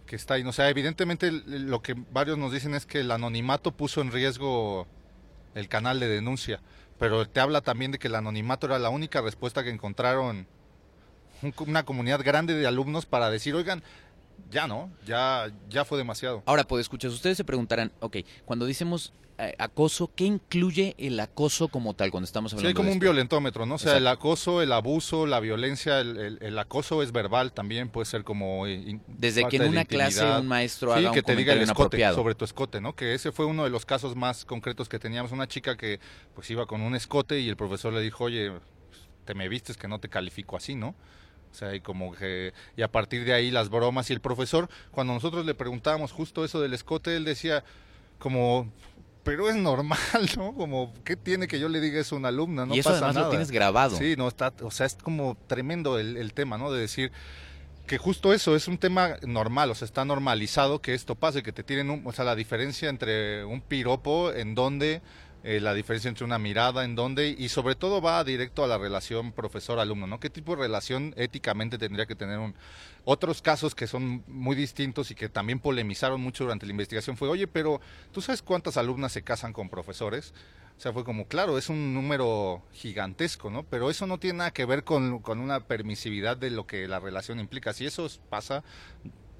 que 0.05 0.15
está 0.15 0.33
ahí. 0.33 0.43
O 0.43 0.51
sea, 0.51 0.69
evidentemente 0.69 1.31
lo 1.31 1.83
que 1.83 1.93
varios 2.11 2.35
nos 2.39 2.51
dicen 2.51 2.73
es 2.73 2.87
que 2.87 3.01
el 3.01 3.11
anonimato 3.11 3.71
puso 3.71 4.01
en 4.01 4.11
riesgo 4.11 4.87
el 5.53 5.67
canal 5.69 5.99
de 5.99 6.07
denuncia, 6.07 6.61
pero 6.97 7.27
te 7.29 7.39
habla 7.39 7.61
también 7.61 7.91
de 7.91 7.99
que 7.99 8.07
el 8.07 8.15
anonimato 8.15 8.65
era 8.65 8.79
la 8.79 8.89
única 8.89 9.21
respuesta 9.21 9.63
que 9.63 9.69
encontraron 9.69 10.47
un- 11.43 11.53
una 11.67 11.83
comunidad 11.85 12.23
grande 12.23 12.55
de 12.55 12.65
alumnos 12.65 13.05
para 13.05 13.29
decir, 13.29 13.53
oigan, 13.53 13.83
ya 14.51 14.67
no, 14.67 14.89
ya, 15.05 15.51
ya 15.69 15.85
fue 15.85 15.97
demasiado. 15.97 16.43
Ahora, 16.45 16.63
pues 16.63 16.81
escuchas, 16.81 17.13
ustedes 17.13 17.37
se 17.37 17.43
preguntarán, 17.43 17.91
ok, 17.99 18.17
cuando 18.45 18.65
decimos 18.65 19.13
eh, 19.41 19.55
acoso, 19.57 20.11
¿qué 20.15 20.25
incluye 20.25 20.95
el 20.97 21.17
acoso 21.17 21.69
como 21.69 21.93
tal 21.93 22.11
cuando 22.11 22.25
estamos 22.25 22.51
Sí, 22.51 22.57
hablando 22.57 22.67
hay 22.67 22.73
como 22.73 22.89
de 22.89 22.93
un 22.95 22.99
violentómetro, 22.99 23.65
¿no? 23.65 23.75
O 23.75 23.77
sea, 23.77 23.91
Exacto. 23.93 23.97
el 23.99 24.07
acoso, 24.07 24.61
el 24.61 24.71
abuso, 24.73 25.25
la 25.25 25.39
violencia, 25.39 26.01
el, 26.01 26.17
el- 26.17 26.37
el 26.41 26.59
acoso 26.59 27.01
es 27.03 27.13
verbal 27.13 27.53
también, 27.53 27.87
puede 27.89 28.03
ser 28.05 28.25
como... 28.25 28.67
eh, 28.67 28.73
in- 28.73 29.01
Desde 29.07 29.47
que 29.47 29.55
en 29.55 29.69
una 29.69 29.85
clase 29.85 30.25
un 30.25 30.45
maestro 30.47 30.91
Sí, 30.93 30.99
haga 30.99 31.11
que 31.13 31.19
un 31.19 31.25
te 31.25 31.35
diga 31.37 31.53
el 31.53 31.61
escote, 31.61 31.79
inapropiado. 31.97 32.15
sobre 32.15 32.35
tu 32.35 32.43
escote, 32.43 32.81
¿no? 32.81 32.95
Que 32.97 33.13
ese 33.13 33.31
fue 33.31 33.45
uno 33.45 33.63
de 33.63 33.69
los 33.69 33.85
casos 33.85 34.17
más 34.17 34.43
concretos 34.43 34.89
que 34.89 34.99
teníamos. 34.99 35.31
Una 35.31 35.47
chica 35.47 35.77
que 35.77 36.01
pues 36.35 36.49
iba 36.49 36.65
con 36.65 36.81
un 36.81 36.93
escote 36.95 37.39
y 37.39 37.47
el 37.47 37.55
profesor 37.55 37.93
le 37.93 38.01
dijo, 38.01 38.25
oye, 38.25 38.51
te 39.23 39.35
me 39.35 39.47
vistes 39.47 39.77
que 39.77 39.87
no 39.87 39.99
te 39.99 40.09
califico 40.09 40.57
así, 40.57 40.75
¿no? 40.75 40.95
O 41.51 41.55
sea, 41.55 41.73
y 41.75 41.81
como 41.81 42.13
que, 42.13 42.53
y 42.77 42.81
a 42.81 42.91
partir 42.91 43.25
de 43.25 43.33
ahí 43.33 43.51
las 43.51 43.69
bromas 43.69 44.09
y 44.09 44.13
el 44.13 44.21
profesor, 44.21 44.69
cuando 44.91 45.13
nosotros 45.13 45.45
le 45.45 45.55
preguntábamos 45.55 46.11
justo 46.11 46.45
eso 46.45 46.61
del 46.61 46.73
escote, 46.73 47.15
él 47.15 47.25
decía 47.25 47.63
como, 48.19 48.71
pero 49.23 49.49
es 49.49 49.55
normal, 49.55 49.97
¿no? 50.37 50.53
Como, 50.53 50.93
¿qué 51.03 51.15
tiene 51.15 51.47
que 51.47 51.59
yo 51.59 51.69
le 51.69 51.79
diga 51.79 51.99
eso 51.99 52.15
a 52.15 52.19
una 52.19 52.29
alumna? 52.29 52.65
No 52.65 52.75
y 52.75 52.79
eso 52.79 52.89
pasa 52.89 52.97
además 52.97 53.15
nada. 53.15 53.27
lo 53.27 53.31
tienes 53.31 53.51
grabado. 53.51 53.97
Sí, 53.97 54.15
no 54.17 54.27
está, 54.27 54.53
o 54.61 54.71
sea, 54.71 54.85
es 54.85 54.95
como 54.95 55.37
tremendo 55.47 55.99
el, 55.99 56.17
el 56.17 56.33
tema, 56.33 56.57
¿no? 56.57 56.71
De 56.71 56.79
decir 56.79 57.11
que 57.89 57.97
justo 57.97 58.33
eso 58.33 58.55
es 58.55 58.67
un 58.67 58.77
tema 58.77 59.15
normal, 59.23 59.71
o 59.71 59.75
sea, 59.75 59.85
está 59.85 60.05
normalizado 60.05 60.79
que 60.79 60.93
esto 60.93 61.15
pase, 61.15 61.41
que 61.41 61.51
te 61.51 61.63
tiren 61.63 61.89
un, 61.89 62.05
o 62.05 62.11
sea, 62.13 62.23
la 62.23 62.35
diferencia 62.35 62.87
entre 62.87 63.43
un 63.45 63.61
piropo 63.61 64.31
en 64.31 64.53
donde 64.53 65.01
eh, 65.43 65.59
la 65.59 65.73
diferencia 65.73 66.09
entre 66.09 66.25
una 66.25 66.37
mirada, 66.37 66.83
en 66.83 66.95
dónde, 66.95 67.33
y 67.37 67.49
sobre 67.49 67.75
todo 67.75 68.01
va 68.01 68.23
directo 68.23 68.63
a 68.63 68.67
la 68.67 68.77
relación 68.77 69.31
profesor-alumno, 69.31 70.05
¿no? 70.05 70.19
¿Qué 70.19 70.29
tipo 70.29 70.55
de 70.55 70.63
relación 70.63 71.13
éticamente 71.17 71.77
tendría 71.77 72.05
que 72.05 72.15
tener 72.15 72.39
un... 72.39 72.55
Otros 73.05 73.41
casos 73.41 73.73
que 73.73 73.87
son 73.87 74.23
muy 74.27 74.55
distintos 74.55 75.09
y 75.11 75.15
que 75.15 75.29
también 75.29 75.59
polemizaron 75.59 76.19
mucho 76.21 76.43
durante 76.43 76.65
la 76.65 76.71
investigación 76.71 77.15
fue, 77.15 77.29
oye, 77.29 77.47
pero 77.47 77.79
¿tú 78.11 78.21
sabes 78.21 78.41
cuántas 78.41 78.75
alumnas 78.75 79.13
se 79.13 79.21
casan 79.21 79.53
con 79.53 79.69
profesores? 79.69 80.33
O 80.77 80.81
sea, 80.81 80.93
fue 80.93 81.03
como, 81.03 81.25
claro, 81.25 81.57
es 81.57 81.69
un 81.69 81.93
número 81.93 82.61
gigantesco, 82.71 83.49
¿no? 83.49 83.63
Pero 83.63 83.89
eso 83.89 84.07
no 84.07 84.17
tiene 84.17 84.39
nada 84.39 84.51
que 84.51 84.65
ver 84.65 84.83
con, 84.83 85.19
con 85.19 85.39
una 85.39 85.61
permisividad 85.61 86.37
de 86.37 86.51
lo 86.51 86.67
que 86.67 86.87
la 86.87 86.99
relación 86.99 87.39
implica. 87.39 87.73
Si 87.73 87.85
eso 87.85 88.07
pasa, 88.29 88.63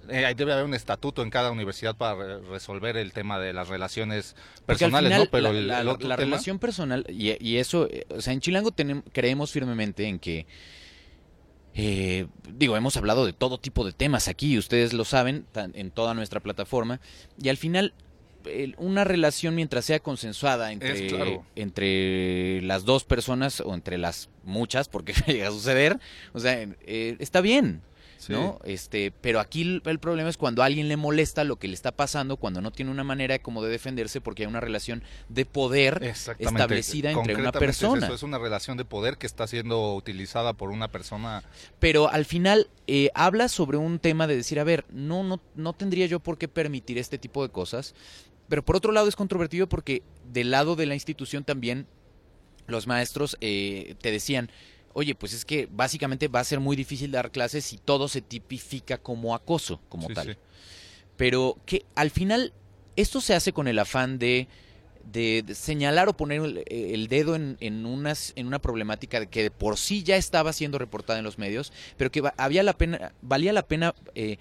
eh, 0.10 0.34
debe 0.36 0.54
haber 0.54 0.66
un 0.66 0.74
estatuto 0.74 1.24
en 1.24 1.30
cada 1.30 1.52
universidad 1.52 1.96
para 1.96 2.40
resolver 2.40 2.98
el 2.98 3.14
tema 3.14 3.40
de 3.40 3.54
las 3.54 3.68
relaciones 3.68 4.36
personales, 4.66 5.18
¿no? 5.18 5.26
Pero 5.28 5.54
la, 5.54 6.16
relación 6.16 6.60
personal, 6.60 7.06
y, 7.10 7.58
eso, 7.58 7.88
eh, 7.90 8.06
o 8.10 8.22
sea, 8.22 8.34
en 8.34 8.42
Chilango 8.42 8.72
tenemos, 8.72 9.04
creemos 9.12 9.52
firmemente 9.52 10.06
en 10.06 10.20
que, 10.20 10.48
eh, 11.74 12.28
digo, 12.54 12.76
hemos 12.78 12.98
hablado 12.98 13.26
de 13.26 13.34
todo 13.34 13.58
tipo 13.58 13.86
de 13.86 13.92
temas 13.92 14.28
aquí, 14.28 14.58
ustedes 14.58 14.94
lo 14.94 15.06
saben, 15.06 15.46
en 15.56 15.92
toda 15.92 16.14
nuestra 16.14 16.40
plataforma, 16.40 17.00
y 17.42 17.50
al 17.50 17.58
final 17.58 17.94
una 18.78 19.04
relación 19.04 19.54
mientras 19.54 19.84
sea 19.84 20.00
consensuada 20.00 20.72
entre, 20.72 21.42
entre 21.56 22.62
las 22.62 22.86
dos 22.86 23.04
personas 23.04 23.60
o 23.60 23.74
entre 23.74 23.98
las 23.98 24.30
muchas, 24.44 24.88
porque 24.88 25.14
llega 25.28 25.50
a 25.50 25.52
suceder, 25.52 26.00
o 26.34 26.40
sea, 26.40 26.68
está 26.88 27.42
bien. 27.42 27.82
¿No? 28.28 28.60
Este, 28.64 29.12
pero 29.12 29.40
aquí 29.40 29.82
el, 29.84 30.00
problema 30.00 30.30
es 30.30 30.38
cuando 30.38 30.62
a 30.62 30.66
alguien 30.66 30.88
le 30.88 30.98
molesta 30.98 31.44
lo 31.44 31.58
que 31.58 31.68
le 31.68 31.74
está 31.74 31.92
pasando, 31.92 32.38
cuando 32.38 32.62
no 32.62 32.72
tiene 32.72 32.92
una 32.92 33.04
manera 33.04 33.40
como 33.40 33.64
de 33.64 33.70
defenderse 33.70 34.22
porque 34.22 34.44
hay 34.44 34.48
una 34.48 34.60
relación 34.60 35.04
de 35.30 35.46
poder 35.46 36.02
establecida 36.04 37.12
entre 37.12 37.36
una 37.36 37.52
persona. 37.52 38.00
Es, 38.00 38.04
eso, 38.04 38.16
es 38.16 38.24
una 38.24 38.38
relación 38.38 38.78
de 38.78 38.86
poder 38.86 39.18
que 39.18 39.28
está 39.28 39.48
siendo 39.48 39.96
utilizada 39.96 40.54
por 40.54 40.70
una 40.70 40.90
persona. 40.90 41.44
Pero 41.80 42.10
al 42.10 42.26
final 42.26 42.70
eh, 42.88 43.10
habla 43.14 43.48
sobre 43.48 43.78
un 43.78 44.00
tema 44.00 44.28
de 44.28 44.36
decir, 44.36 44.60
a 44.60 44.64
ver, 44.64 44.86
no, 44.92 45.24
no, 45.24 45.40
no 45.56 45.74
tendría 45.74 46.06
yo 46.08 46.20
por 46.20 46.38
qué 46.38 46.48
permitir 46.48 46.98
este 46.98 47.18
tipo 47.18 47.44
de 47.44 47.50
cosas. 47.50 47.96
Pero 48.50 48.66
por 48.66 48.76
otro 48.76 48.92
lado 48.92 49.08
es 49.08 49.16
controvertido 49.16 49.70
porque 49.70 50.02
del 50.32 50.52
lado 50.52 50.76
de 50.76 50.88
la 50.88 50.96
institución 50.96 51.44
también 51.44 51.88
los 52.70 52.88
maestros 52.88 53.38
eh, 53.42 53.96
te 54.02 54.12
decían, 54.12 54.50
oye, 54.94 55.16
pues 55.16 55.34
es 55.34 55.46
que 55.46 55.68
básicamente 55.72 56.28
va 56.28 56.40
a 56.40 56.44
ser 56.44 56.60
muy 56.60 56.76
difícil 56.76 57.12
dar 57.12 57.32
clases 57.32 57.66
si 57.66 57.78
todo 57.78 58.08
se 58.08 58.22
tipifica 58.22 58.98
como 58.98 59.36
acoso, 59.36 59.82
como 59.90 60.08
tal. 60.10 60.38
Pero 61.18 61.58
que 61.66 61.86
al 61.96 62.12
final 62.12 62.54
esto 62.96 63.22
se 63.22 63.34
hace 63.34 63.54
con 63.54 63.68
el 63.68 63.80
afán 63.80 64.20
de, 64.20 64.48
de, 65.12 65.44
señalar 65.54 66.10
o 66.10 66.14
poner 66.16 66.64
el, 66.68 67.08
dedo 67.08 67.36
en, 67.36 67.58
en, 67.60 67.86
unas, 67.86 68.34
en 68.36 68.48
una 68.48 68.60
problemática 68.60 69.26
que 69.26 69.52
por 69.52 69.78
sí 69.78 70.04
ya 70.04 70.16
estaba 70.16 70.54
siendo 70.54 70.78
reportada 70.78 71.20
en 71.20 71.26
los 71.26 71.38
medios, 71.38 71.74
pero 71.98 72.12
que 72.12 72.24
había 72.38 72.64
la 72.64 72.74
pena, 72.74 73.14
valía 73.22 73.54
la 73.54 73.64
pena 73.64 73.96
eh, 74.16 74.38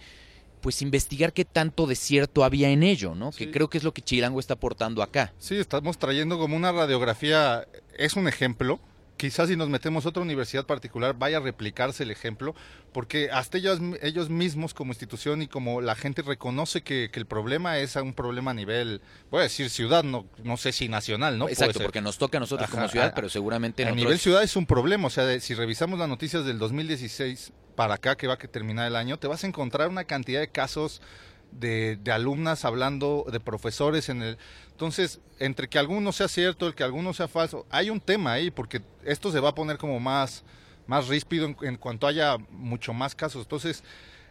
pues 0.61 0.83
investigar 0.83 1.33
qué 1.33 1.45
tanto 1.45 1.87
de 1.87 1.95
cierto 1.95 2.45
había 2.45 2.69
en 2.71 2.83
ello, 2.83 3.15
¿no? 3.15 3.31
Que 3.31 3.51
creo 3.51 3.71
que 3.71 3.79
es 3.79 3.85
lo 3.85 3.95
que 3.95 4.03
Chilango 4.03 4.41
está 4.41 4.55
aportando 4.55 5.03
acá. 5.03 5.33
Sí, 5.39 5.57
estamos 5.57 5.99
trayendo 5.99 6.39
como 6.39 6.57
una 6.57 6.73
radiografía, 6.73 7.67
es 7.97 8.17
un 8.17 8.29
ejemplo, 8.29 8.81
quizás 9.19 9.49
si 9.49 9.57
nos 9.57 9.69
metemos 9.69 10.07
a 10.07 10.09
otra 10.09 10.23
universidad 10.23 10.65
particular 10.65 11.15
vaya 11.19 11.37
a 11.37 11.41
replicarse 11.41 12.05
el 12.05 12.11
ejemplo, 12.11 12.55
porque 12.93 13.31
hasta 13.31 13.59
ellos, 13.59 13.81
ellos 14.01 14.31
mismos 14.31 14.73
como 14.73 14.93
institución 14.93 15.43
y 15.43 15.49
como 15.49 15.83
la 15.83 15.95
gente 15.95 16.23
reconoce 16.23 16.83
que, 16.83 17.11
el 17.19 17.27
problema 17.27 17.79
es 17.79 17.97
un 17.97 18.15
problema 18.15 18.53
a 18.53 18.55
nivel, 18.55 19.03
voy 19.31 19.41
a 19.41 19.43
decir 19.43 19.71
ciudad, 19.71 20.05
no, 20.05 20.25
no 20.45 20.57
sé 20.57 20.71
si 20.71 20.89
nacional, 20.89 21.37
¿no? 21.37 21.49
Exacto, 21.49 21.81
porque 21.81 22.01
nos 22.01 22.17
toca 22.17 22.39
a 22.39 22.41
nosotros 22.41 22.71
como 22.71 22.89
ciudad, 22.89 23.13
pero 23.15 23.29
seguramente 23.29 23.85
a 23.85 23.91
nivel 23.91 24.19
ciudad 24.19 24.43
es 24.43 24.55
un 24.55 24.67
problema, 24.67 25.09
o 25.09 25.11
sea, 25.11 25.39
si 25.41 25.55
revisamos 25.55 25.99
las 25.99 26.09
noticias 26.09 26.45
del 26.45 26.61
2016 26.61 27.53
para 27.75 27.95
acá 27.95 28.17
que 28.17 28.29
va 28.29 28.35
a 28.35 28.39
terminar 28.39 28.87
el 28.87 28.95
año, 28.95 29.19
te 29.19 29.27
vas 29.27 29.43
a 29.43 29.49
encontrar 29.49 29.89
una 29.89 30.05
cantidad 30.05 30.41
de 30.41 30.49
casos 30.49 31.03
de, 31.53 31.97
de, 31.97 32.13
alumnas 32.13 32.65
hablando, 32.65 33.27
de 33.31 33.41
profesores 33.41 34.09
en 34.09 34.23
el... 34.23 34.39
Entonces, 34.71 35.21
entre 35.39 35.69
que 35.69 35.79
alguno 35.79 36.13
sea 36.13 36.29
cierto, 36.29 36.67
el 36.67 36.75
que 36.75 36.85
alguno 36.85 37.13
sea 37.13 37.29
falso, 37.29 37.67
hay 37.71 37.91
un 37.91 38.01
tema 38.01 38.33
ahí, 38.33 38.51
porque 38.51 38.83
esto 39.05 39.33
se 39.33 39.41
va 39.41 39.51
a 39.51 39.55
poner 39.55 39.79
como 39.79 39.99
más, 40.01 40.45
más 40.87 41.09
ríspido 41.09 41.55
en, 41.63 41.77
cuanto 41.77 42.07
haya 42.07 42.37
mucho 42.51 42.93
más 42.93 43.15
casos. 43.15 43.43
Entonces, 43.43 43.83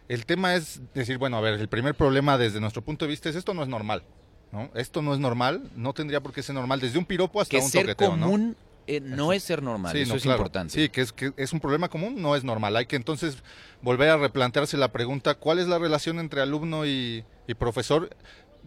el 0.08 0.26
tema 0.26 0.56
es 0.56 0.82
decir, 0.94 1.18
bueno, 1.18 1.38
a 1.38 1.42
ver, 1.42 1.56
el 1.56 1.68
primer 1.68 1.96
problema 1.96 2.38
desde 2.38 2.60
nuestro 2.60 2.82
punto 2.82 3.06
de 3.06 3.10
vista 3.10 3.30
es 3.30 3.36
esto 3.36 3.54
no 3.54 3.64
es 3.64 3.70
normal. 3.70 4.04
¿no? 4.52 4.70
Esto 4.76 5.02
no 5.02 5.14
es 5.14 5.20
normal, 5.20 5.70
no 5.76 5.94
tendría 5.94 6.22
por 6.22 6.32
qué 6.32 6.42
ser 6.42 6.56
normal, 6.56 6.80
desde 6.80 6.98
un 6.98 7.06
piropo 7.06 7.42
hasta 7.42 7.58
un 7.58 7.70
ser 7.70 7.96
común 7.96 8.56
eh, 8.88 9.02
no 9.02 9.34
es 9.34 9.44
ser 9.44 9.62
normal, 9.62 9.96
eso 9.96 10.16
es 10.16 10.26
importante. 10.26 10.74
Sí, 10.74 10.90
que 10.90 11.02
es, 11.02 11.12
que 11.12 11.34
es 11.36 11.54
un 11.54 11.60
problema 11.60 11.90
común, 11.90 12.22
no 12.22 12.36
es 12.36 12.44
normal. 12.44 12.76
Hay 12.76 12.86
que 12.86 12.96
entonces 12.96 13.44
volver 13.82 14.10
a 14.10 14.18
replantearse 14.18 14.78
la 14.78 14.92
pregunta, 14.92 15.36
¿cuál 15.36 15.60
es 15.60 15.68
la 15.68 15.78
relación 15.78 16.20
entre 16.20 16.42
alumno 16.42 16.86
y, 16.86 17.26
profesor? 17.60 18.10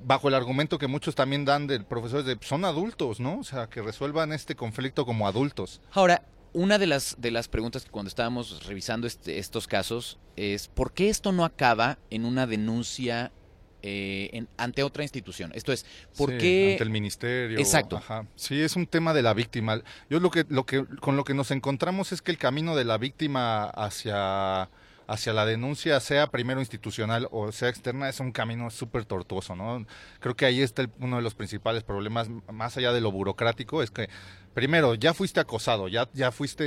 Bajo 0.02 0.28
el 0.28 0.34
argumento 0.34 0.78
que 0.78 0.86
muchos 0.86 1.14
también 1.14 1.44
dan 1.44 1.66
del 1.66 1.84
profesor 1.84 2.22
de 2.22 2.38
son 2.40 2.64
adultos, 2.64 3.20
¿no? 3.20 3.38
O 3.40 3.44
sea, 3.44 3.68
que 3.68 3.82
resuelvan 3.82 4.32
este 4.32 4.54
conflicto 4.54 5.04
como 5.04 5.26
adultos. 5.26 5.80
Ahora, 5.92 6.22
una 6.52 6.78
de 6.78 6.86
las, 6.86 7.16
de 7.18 7.30
las 7.30 7.48
preguntas 7.48 7.84
que 7.84 7.90
cuando 7.90 8.08
estábamos 8.08 8.66
revisando 8.66 9.06
este, 9.06 9.38
estos 9.38 9.66
casos 9.66 10.18
es, 10.36 10.68
¿por 10.68 10.92
qué 10.92 11.08
esto 11.08 11.32
no 11.32 11.44
acaba 11.44 11.98
en 12.10 12.24
una 12.24 12.46
denuncia 12.46 13.32
eh, 13.82 14.44
ante 14.56 14.82
otra 14.82 15.02
institución. 15.02 15.52
Esto 15.54 15.72
es, 15.72 15.86
¿por 16.16 16.36
qué? 16.36 16.72
Ante 16.72 16.84
el 16.84 16.90
ministerio. 16.90 17.58
Exacto. 17.58 18.02
Sí, 18.36 18.60
es 18.60 18.76
un 18.76 18.86
tema 18.86 19.14
de 19.14 19.22
la 19.22 19.34
víctima. 19.34 19.82
Yo 20.08 20.20
lo 20.20 20.30
que, 20.30 20.44
lo 20.48 20.64
que, 20.64 20.84
con 21.00 21.16
lo 21.16 21.24
que 21.24 21.34
nos 21.34 21.50
encontramos 21.50 22.12
es 22.12 22.22
que 22.22 22.30
el 22.30 22.38
camino 22.38 22.76
de 22.76 22.84
la 22.84 22.98
víctima 22.98 23.64
hacia 23.64 24.68
hacia 25.10 25.32
la 25.32 25.44
denuncia, 25.44 25.98
sea 25.98 26.28
primero 26.28 26.60
institucional 26.60 27.26
o 27.32 27.50
sea 27.50 27.68
externa, 27.68 28.08
es 28.08 28.20
un 28.20 28.30
camino 28.30 28.70
súper 28.70 29.04
tortuoso, 29.04 29.56
¿no? 29.56 29.84
Creo 30.20 30.36
que 30.36 30.46
ahí 30.46 30.62
está 30.62 30.88
uno 31.00 31.16
de 31.16 31.22
los 31.22 31.34
principales 31.34 31.82
problemas, 31.82 32.28
más 32.52 32.76
allá 32.76 32.92
de 32.92 33.00
lo 33.00 33.10
burocrático, 33.10 33.82
es 33.82 33.90
que, 33.90 34.08
primero, 34.54 34.94
ya 34.94 35.12
fuiste 35.12 35.40
acosado, 35.40 35.88
ya, 35.88 36.08
ya 36.14 36.30
fuiste 36.30 36.62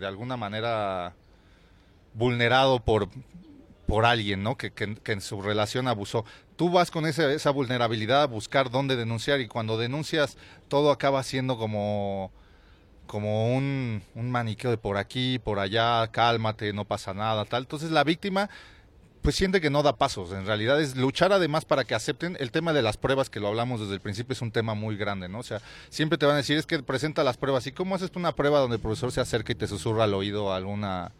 de 0.00 0.04
alguna 0.04 0.36
manera 0.36 1.14
vulnerado 2.12 2.80
por, 2.80 3.08
por 3.86 4.04
alguien, 4.04 4.42
¿no? 4.42 4.56
Que, 4.56 4.72
que, 4.72 5.12
en 5.12 5.20
su 5.20 5.40
relación 5.40 5.88
abusó. 5.88 6.24
Tú 6.56 6.70
vas 6.70 6.90
con 6.90 7.06
esa, 7.06 7.32
esa 7.32 7.50
vulnerabilidad 7.50 8.22
a 8.22 8.26
buscar 8.26 8.70
dónde 8.70 8.96
denunciar 8.96 9.40
y 9.40 9.48
cuando 9.48 9.78
denuncias 9.78 10.36
todo 10.68 10.90
acaba 10.90 11.22
siendo 11.22 11.56
como, 11.56 12.32
como 13.06 13.54
un, 13.56 14.02
un 14.14 14.30
maniqueo 14.30 14.70
de 14.70 14.78
por 14.78 14.96
aquí, 14.96 15.38
por 15.38 15.58
allá, 15.58 16.06
cálmate, 16.08 16.72
no 16.72 16.84
pasa 16.84 17.14
nada, 17.14 17.44
tal. 17.44 17.62
Entonces 17.62 17.90
la 17.90 18.04
víctima 18.04 18.50
pues 19.26 19.34
siente 19.34 19.60
que 19.60 19.70
no 19.70 19.82
da 19.82 19.96
pasos. 19.96 20.30
En 20.32 20.46
realidad 20.46 20.80
es 20.80 20.96
luchar 20.96 21.32
además 21.32 21.64
para 21.64 21.82
que 21.82 21.96
acepten 21.96 22.36
el 22.38 22.52
tema 22.52 22.72
de 22.72 22.80
las 22.80 22.96
pruebas, 22.96 23.28
que 23.28 23.40
lo 23.40 23.48
hablamos 23.48 23.80
desde 23.80 23.94
el 23.94 24.00
principio, 24.00 24.34
es 24.34 24.40
un 24.40 24.52
tema 24.52 24.74
muy 24.74 24.96
grande, 24.96 25.28
¿no? 25.28 25.40
O 25.40 25.42
sea, 25.42 25.60
siempre 25.90 26.16
te 26.16 26.26
van 26.26 26.34
a 26.34 26.38
decir, 26.38 26.56
es 26.56 26.64
que 26.64 26.80
presenta 26.80 27.24
las 27.24 27.36
pruebas. 27.36 27.66
¿Y 27.66 27.72
cómo 27.72 27.96
haces 27.96 28.12
una 28.14 28.36
prueba 28.36 28.60
donde 28.60 28.76
el 28.76 28.82
profesor 28.82 29.10
se 29.10 29.20
acerca 29.20 29.50
y 29.50 29.56
te 29.56 29.66
susurra 29.66 30.04
al 30.04 30.14
oído 30.14 30.52
alguna 30.52 31.10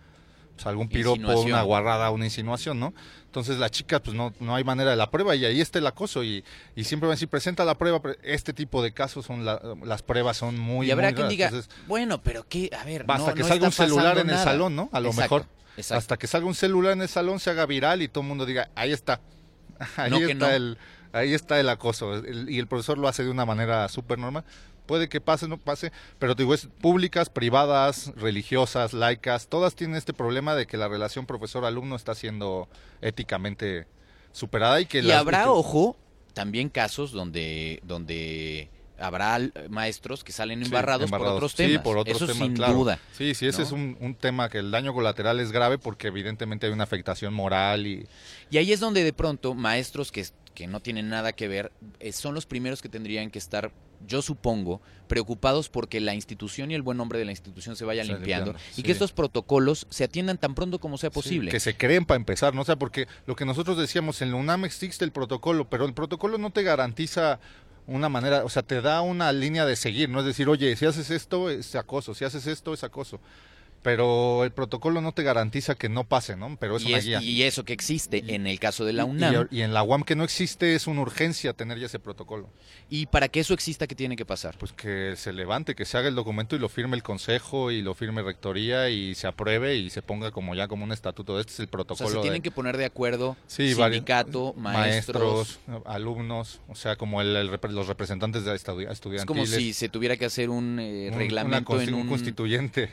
pues, 0.57 0.66
algún 0.66 0.88
piropo, 0.88 1.40
una 1.40 1.62
guarrada, 1.62 2.11
una 2.11 2.25
insinuación, 2.25 2.81
¿no? 2.81 2.95
Entonces 3.27 3.59
la 3.59 3.69
chica, 3.69 4.03
pues 4.03 4.16
no, 4.16 4.33
no 4.40 4.55
hay 4.55 4.64
manera 4.64 4.90
de 4.90 4.97
la 4.97 5.11
prueba 5.11 5.37
y 5.37 5.45
ahí 5.45 5.61
está 5.61 5.79
el 5.79 5.87
acoso 5.87 6.25
y, 6.25 6.42
y 6.75 6.85
siempre 6.85 7.07
van 7.07 7.12
a 7.12 7.16
decir, 7.16 7.29
presenta 7.29 7.64
la 7.66 7.77
prueba, 7.77 8.01
este 8.23 8.55
tipo 8.55 8.83
de 8.83 8.92
casos 8.92 9.27
son 9.27 9.45
las 9.45 10.03
pruebas 10.03 10.38
son 10.38 10.59
muy... 10.59 10.87
Y 10.87 10.90
habrá 10.90 11.12
quien 11.12 11.29
diga, 11.29 11.51
bueno, 11.87 12.23
pero 12.23 12.47
qué, 12.49 12.71
a 12.79 12.85
ver, 12.85 13.05
Basta 13.05 13.35
que 13.35 13.45
salga 13.45 13.66
un 13.66 13.73
celular 13.73 14.19
en 14.19 14.31
el 14.31 14.38
salón, 14.38 14.75
¿no? 14.75 14.88
A 14.92 15.01
lo 15.01 15.12
mejor. 15.12 15.47
Hasta 15.90 16.16
que 16.16 16.27
salga 16.27 16.47
un 16.47 16.55
celular 16.55 16.95
en 16.95 17.03
el 17.03 17.09
salón, 17.09 17.38
se 17.38 17.51
haga 17.51 17.66
viral 17.66 18.01
y 18.01 18.09
todo 18.09 18.23
el 18.23 18.29
mundo 18.29 18.47
diga, 18.47 18.71
ahí 18.75 18.92
está. 18.92 19.21
Ahí 19.99 20.23
está 20.23 20.57
el 20.57 20.79
ahí 21.12 21.35
está 21.35 21.61
el 21.61 21.69
acoso. 21.69 22.23
y 22.49 22.59
el 22.59 22.66
profesor 22.66 22.99
lo 22.99 23.09
hace 23.09 23.25
de 23.25 23.31
una 23.31 23.45
manera 23.45 23.88
súper 23.88 24.19
normal 24.19 24.45
puede 24.87 25.09
que 25.09 25.20
pase, 25.20 25.49
no 25.49 25.59
pase, 25.59 25.92
pero 26.18 26.35
digo, 26.35 26.55
es 26.55 26.68
públicas, 26.81 27.29
privadas, 27.29 28.12
religiosas, 28.16 28.92
laicas, 28.92 29.49
todas 29.49 29.75
tienen 29.75 29.96
este 29.96 30.12
problema 30.12 30.55
de 30.55 30.66
que 30.66 30.77
la 30.77 30.88
relación 30.88 31.27
profesor-alumno 31.27 31.96
está 31.96 32.14
siendo 32.14 32.68
éticamente 33.01 33.87
superada 34.33 34.81
y 34.81 34.87
que... 34.87 35.01
Y 35.01 35.11
habrá, 35.11 35.51
ojo, 35.51 35.96
también 36.33 36.68
casos 36.68 37.12
donde, 37.12 37.81
donde 37.83 38.70
habrá 38.99 39.38
maestros 39.68 40.25
que 40.25 40.33
salen 40.33 40.62
embarrados, 40.62 41.11
por 41.11 41.22
otros 41.22 41.55
temas. 41.55 41.72
Sí, 41.72 41.79
por 41.79 41.99
otros 41.99 42.16
Eso 42.16 42.27
temas, 42.27 42.38
sin 42.38 42.55
duda. 42.55 42.99
Sí, 43.12 43.35
sí, 43.35 43.46
ese 43.46 43.62
es 43.62 43.72
un, 43.72 43.96
un, 44.01 44.14
tema 44.14 44.49
que 44.49 44.59
el 44.59 44.70
daño 44.70 44.94
colateral 44.94 45.40
es 45.40 45.53
grave 45.53 45.79
porque 45.79 46.09
evidentemente 46.09 46.66
hay 46.66 46.72
una 46.72 46.85
afectación 46.85 47.35
moral 47.35 47.87
y... 47.87 48.07
Y 48.51 48.59
ahí 48.59 48.72
es 48.72 48.81
donde 48.81 49.05
de 49.05 49.12
pronto 49.12 49.55
maestros 49.55 50.12
que, 50.12 50.27
que 50.55 50.66
no 50.66 50.81
tienen 50.81 51.09
nada 51.09 51.33
que 51.33 51.49
ver 51.49 51.72
eh, 52.01 52.12
son 52.12 52.35
los 52.35 52.46
primeros 52.46 52.83
que 52.83 52.88
tendrían 52.88 53.31
que 53.31 53.38
estar 53.38 53.72
yo 54.07 54.23
supongo, 54.23 54.81
preocupados 55.07 55.69
porque 55.69 56.01
la 56.01 56.14
institución 56.14 56.71
y 56.71 56.75
el 56.75 56.83
buen 56.83 56.99
nombre 56.99 57.19
de 57.19 57.25
la 57.25 57.31
institución 57.31 57.77
se 57.77 57.85
vayan 57.85 58.09
limpiando, 58.09 58.55
y 58.77 58.83
que 58.83 58.92
estos 58.92 59.12
protocolos 59.12 59.87
se 59.90 60.05
atiendan 60.05 60.38
tan 60.38 60.55
pronto 60.55 60.79
como 60.79 60.99
sea 60.99 61.11
posible. 61.11 61.51
que 61.51 61.61
se 61.61 61.77
creen 61.77 62.05
para 62.05 62.16
empezar, 62.16 62.55
¿no? 62.55 62.62
O 62.62 62.64
sea, 62.64 62.77
porque 62.77 63.07
lo 63.27 63.37
que 63.37 63.45
nosotros 63.45 63.79
decíamos, 63.79 64.23
en 64.23 64.31
la 64.31 64.37
UNAM 64.37 64.64
existe 64.64 65.05
el 65.05 65.12
protocolo, 65.12 65.69
pero 65.69 65.85
el 65.85 65.95
protocolo 65.95 66.38
no 66.38 66.51
te 66.51 66.62
garantiza 66.62 67.40
una 67.87 68.09
manera, 68.09 68.45
o 68.45 68.49
sea, 68.49 68.62
te 68.62 68.81
da 68.81 69.01
una 69.01 69.33
línea 69.33 69.64
de 69.64 69.77
seguir, 69.77 70.09
no 70.09 70.21
es 70.21 70.27
decir, 70.27 70.49
oye, 70.49 70.75
si 70.77 70.87
haces 70.87 71.11
esto 71.11 71.51
es 71.51 71.75
acoso, 71.77 72.14
si 72.14 72.25
haces 72.25 72.47
esto 72.47 72.75
es 72.75 72.83
acoso 72.83 73.21
pero 73.87 74.42
el 74.42 74.51
protocolo 74.51 75.01
no 75.01 75.12
te 75.12 75.22
garantiza 75.22 75.77
que 75.77 75.88
no 75.88 76.03
pase, 76.03 76.35
¿no? 76.35 76.57
Pero 76.59 76.77
es 76.77 76.83
y 76.83 76.88
una 76.88 76.99
es- 76.99 77.05
guía. 77.05 77.22
Y 77.22 77.44
eso 77.44 77.64
que 77.64 77.72
existe 77.72 78.35
en 78.35 78.49
el 78.49 78.59
caso 78.59 78.85
de 78.85 78.92
la 78.92 79.05
UNAM. 79.05 79.46
Y, 79.53 79.59
y 79.59 79.62
en 79.62 79.72
la 79.72 79.85
UAM 79.85 80.03
que 80.03 80.16
no 80.16 80.25
existe 80.25 80.75
es 80.75 80.88
una 80.88 81.03
urgencia 81.03 81.53
tener 81.53 81.79
ya 81.79 81.87
ese 81.87 82.01
protocolo. 82.01 82.51
Y, 82.90 83.07
para 83.07 83.29
que 83.29 83.38
eso 83.38 83.55
exista, 83.55 83.87
¿qué 83.87 83.94
tiene 83.94 84.16
que 84.16 84.25
pasar? 84.27 84.57
Pues 84.59 84.72
que 84.72 85.14
se 85.16 85.33
levante, 85.33 85.77
que 85.77 85.85
se 85.85 85.96
haga 85.99 86.09
el 86.09 86.16
documento 86.16 86.57
y 86.57 86.59
lo 86.59 86.68
firme 86.68 86.96
el 86.96 87.05
consejo 87.05 87.70
y 87.70 87.81
lo 87.81 87.94
firme 87.94 88.22
rectoría 88.22 88.90
y 88.90 89.14
se 89.14 89.29
apruebe 89.29 89.77
y 89.77 89.88
se 89.90 90.03
ponga 90.03 90.33
como 90.33 90.57
ya 90.57 90.66
como 90.66 90.83
un 90.83 90.90
estatuto. 90.90 91.38
Este 91.38 91.53
es 91.53 91.61
el 91.61 91.66
O 91.66 91.70
protocolo. 91.70 92.09
sea, 92.11 92.16
se 92.18 92.22
tienen 92.22 92.42
de- 92.42 92.42
que 92.42 92.51
poner 92.51 92.77
de 92.77 92.87
acuerdo 92.87 93.37
Sí, 93.46 93.72
sindicato, 93.72 94.53
maestros. 94.57 95.61
alumnos, 95.85 96.61
o 96.68 96.75
sea, 96.75 96.96
como 96.96 97.20
el, 97.20 97.37
el 97.37 97.51
repre- 97.51 97.70
los 97.70 97.87
representantes 97.87 98.44
de 98.44 98.51
estu- 98.53 98.90
estudiantiles. 98.90 99.20
Es 99.20 99.27
como 99.27 99.46
si 99.46 99.72
se 99.72 99.88
tuviera 99.88 100.16
que 100.16 100.25
hacer 100.25 100.51
un 100.51 100.81
eh, 100.81 101.07
una 101.11 101.18
reglamento 101.18 101.81
en 101.81 101.94
un 101.94 102.01
un... 102.03 102.09
constituyente. 102.09 102.90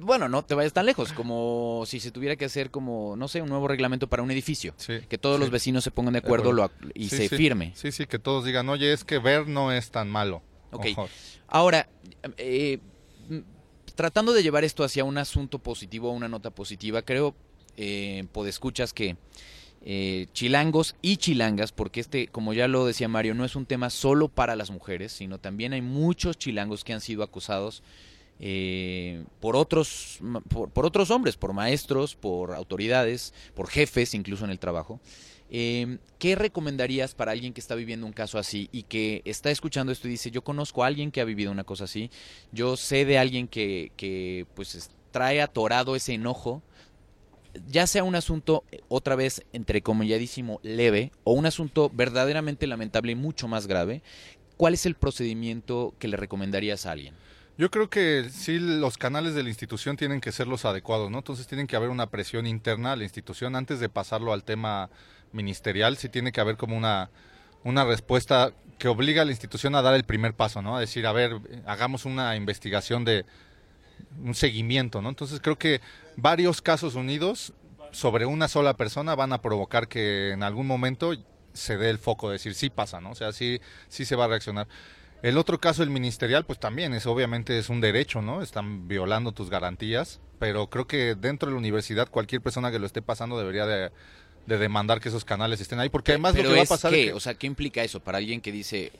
Bueno, 0.00 0.28
no 0.30 0.42
te 0.44 0.54
vayas 0.54 0.72
tan 0.72 0.86
lejos, 0.86 1.12
como 1.12 1.82
si 1.86 2.00
se 2.00 2.10
tuviera 2.10 2.36
que 2.36 2.44
hacer 2.46 2.70
como, 2.70 3.16
no 3.16 3.28
sé, 3.28 3.42
un 3.42 3.48
nuevo 3.48 3.68
reglamento 3.68 4.08
para 4.08 4.22
un 4.22 4.30
edificio. 4.30 4.72
Sí, 4.78 5.00
Que 5.08 5.18
todos 5.18 5.36
sí. 5.36 5.40
los 5.40 5.50
vecinos 5.50 5.84
se 5.84 5.90
pongan 5.90 6.14
de 6.14 6.20
De 6.20 6.26
acuerdo, 6.26 6.52
lo 6.52 6.70
y 6.94 7.08
Sí, 7.08 7.16
se 7.16 7.28
firme. 7.28 7.72
Sí, 7.74 7.92
sí, 7.92 8.06
que 8.06 8.18
todos 8.18 8.44
digan, 8.44 8.68
oye, 8.68 8.92
es 8.92 9.04
que 9.04 9.18
ver 9.18 9.46
no 9.48 9.72
es 9.72 9.90
tan 9.90 10.08
malo. 10.08 10.42
Ok. 10.72 10.86
Ojo. 10.92 11.08
Ahora, 11.48 11.88
eh, 12.38 12.78
m- 13.28 13.42
tratando 13.94 14.32
de 14.32 14.42
llevar 14.42 14.64
esto 14.64 14.84
hacia 14.84 15.04
un 15.04 15.18
asunto 15.18 15.58
positivo, 15.58 16.10
una 16.12 16.28
nota 16.28 16.50
positiva, 16.50 17.02
creo, 17.02 17.34
eh, 17.76 18.24
podescuchas 18.32 18.92
que 18.92 19.16
eh, 19.82 20.26
chilangos 20.34 20.94
y 21.00 21.16
chilangas, 21.16 21.72
porque 21.72 22.00
este, 22.00 22.28
como 22.28 22.52
ya 22.52 22.68
lo 22.68 22.84
decía 22.84 23.08
Mario, 23.08 23.34
no 23.34 23.44
es 23.46 23.56
un 23.56 23.64
tema 23.66 23.88
solo 23.90 24.28
para 24.28 24.54
las 24.54 24.70
mujeres, 24.70 25.10
sino 25.12 25.38
también 25.38 25.72
hay 25.72 25.80
muchos 25.80 26.36
chilangos 26.36 26.84
que 26.84 26.92
han 26.92 27.00
sido 27.00 27.22
acosados 27.22 27.82
eh, 28.40 29.22
por 29.40 29.54
otros 29.56 30.18
por, 30.48 30.86
otros 30.86 31.10
hombres, 31.10 31.36
por 31.36 31.52
maestros, 31.52 32.14
por 32.14 32.54
autoridades, 32.54 33.34
por 33.54 33.68
jefes, 33.68 34.14
incluso 34.14 34.44
en 34.44 34.50
el 34.50 34.58
trabajo. 34.58 35.00
Eh, 35.50 35.98
¿Qué 36.18 36.36
recomendarías 36.36 37.14
para 37.14 37.32
alguien 37.32 37.52
que 37.52 37.60
está 37.60 37.74
viviendo 37.74 38.06
un 38.06 38.12
caso 38.12 38.38
así 38.38 38.68
y 38.72 38.84
que 38.84 39.20
está 39.24 39.50
escuchando 39.50 39.92
esto 39.92 40.06
y 40.06 40.12
dice, 40.12 40.30
yo 40.30 40.42
conozco 40.42 40.84
a 40.84 40.86
alguien 40.86 41.10
que 41.10 41.20
ha 41.20 41.24
vivido 41.24 41.50
una 41.50 41.64
cosa 41.64 41.84
así, 41.84 42.10
yo 42.52 42.76
sé 42.76 43.04
de 43.04 43.18
alguien 43.18 43.48
que, 43.48 43.90
que 43.96 44.46
pues 44.54 44.74
es- 44.76 44.90
trae 45.10 45.42
atorado 45.42 45.96
ese 45.96 46.14
enojo, 46.14 46.62
ya 47.68 47.86
sea 47.88 48.04
un 48.04 48.14
asunto 48.14 48.62
otra 48.88 49.16
vez 49.16 49.42
entre 49.52 49.82
comilladísimo 49.82 50.60
leve 50.62 51.10
o 51.24 51.32
un 51.32 51.46
asunto 51.46 51.90
verdaderamente 51.92 52.68
lamentable 52.68 53.12
y 53.12 53.16
mucho 53.16 53.48
más 53.48 53.66
grave, 53.66 54.02
¿cuál 54.56 54.74
es 54.74 54.86
el 54.86 54.94
procedimiento 54.94 55.94
que 55.98 56.06
le 56.06 56.16
recomendarías 56.16 56.86
a 56.86 56.92
alguien? 56.92 57.14
Yo 57.60 57.70
creo 57.70 57.90
que 57.90 58.30
sí 58.32 58.58
los 58.58 58.96
canales 58.96 59.34
de 59.34 59.42
la 59.42 59.50
institución 59.50 59.98
tienen 59.98 60.22
que 60.22 60.32
ser 60.32 60.46
los 60.46 60.64
adecuados, 60.64 61.10
¿no? 61.10 61.18
Entonces 61.18 61.46
tienen 61.46 61.66
que 61.66 61.76
haber 61.76 61.90
una 61.90 62.08
presión 62.08 62.46
interna 62.46 62.92
a 62.92 62.96
la 62.96 63.04
institución 63.04 63.54
antes 63.54 63.80
de 63.80 63.90
pasarlo 63.90 64.32
al 64.32 64.44
tema 64.44 64.88
ministerial, 65.32 65.98
sí 65.98 66.08
tiene 66.08 66.32
que 66.32 66.40
haber 66.40 66.56
como 66.56 66.74
una 66.74 67.10
una 67.62 67.84
respuesta 67.84 68.54
que 68.78 68.88
obliga 68.88 69.20
a 69.20 69.24
la 69.26 69.32
institución 69.32 69.74
a 69.74 69.82
dar 69.82 69.94
el 69.94 70.04
primer 70.04 70.32
paso, 70.32 70.62
¿no? 70.62 70.74
A 70.74 70.80
decir, 70.80 71.06
a 71.06 71.12
ver, 71.12 71.38
hagamos 71.66 72.06
una 72.06 72.34
investigación 72.34 73.04
de 73.04 73.26
un 74.24 74.34
seguimiento, 74.34 75.02
¿no? 75.02 75.10
Entonces 75.10 75.38
creo 75.42 75.58
que 75.58 75.82
varios 76.16 76.62
casos 76.62 76.94
unidos 76.94 77.52
sobre 77.92 78.24
una 78.24 78.48
sola 78.48 78.72
persona 78.72 79.14
van 79.14 79.34
a 79.34 79.42
provocar 79.42 79.86
que 79.86 80.30
en 80.30 80.42
algún 80.42 80.66
momento 80.66 81.12
se 81.52 81.76
dé 81.76 81.90
el 81.90 81.98
foco 81.98 82.28
de 82.28 82.34
decir 82.34 82.54
sí 82.54 82.70
pasa, 82.70 83.02
¿no? 83.02 83.10
O 83.10 83.14
sea, 83.14 83.32
sí, 83.32 83.60
sí 83.90 84.06
se 84.06 84.16
va 84.16 84.24
a 84.24 84.28
reaccionar. 84.28 84.66
El 85.22 85.36
otro 85.38 85.58
caso, 85.60 85.82
el 85.82 85.90
ministerial, 85.90 86.44
pues 86.46 86.58
también 86.58 86.94
es 86.94 87.06
obviamente 87.06 87.58
es 87.58 87.68
un 87.68 87.80
derecho, 87.80 88.22
¿no? 88.22 88.42
Están 88.42 88.88
violando 88.88 89.32
tus 89.32 89.50
garantías, 89.50 90.20
pero 90.38 90.68
creo 90.68 90.86
que 90.86 91.14
dentro 91.14 91.48
de 91.48 91.52
la 91.54 91.58
universidad 91.58 92.08
cualquier 92.08 92.40
persona 92.40 92.70
que 92.70 92.78
lo 92.78 92.86
esté 92.86 93.02
pasando 93.02 93.38
debería 93.38 93.66
de, 93.66 93.90
de 94.46 94.58
demandar 94.58 95.00
que 95.00 95.10
esos 95.10 95.24
canales 95.24 95.60
estén 95.60 95.78
ahí, 95.80 95.90
porque 95.90 96.12
además 96.12 96.32
Pero 96.34 96.44
lo 96.48 96.54
que 96.54 96.60
va 96.60 96.64
a 96.64 96.66
pasar 96.66 96.94
es 96.94 97.06
que- 97.06 97.12
o 97.12 97.20
sea, 97.20 97.34
¿qué 97.34 97.46
implica 97.46 97.82
eso 97.84 98.00
para 98.00 98.18
alguien 98.18 98.40
que 98.40 98.50
dice 98.50 98.92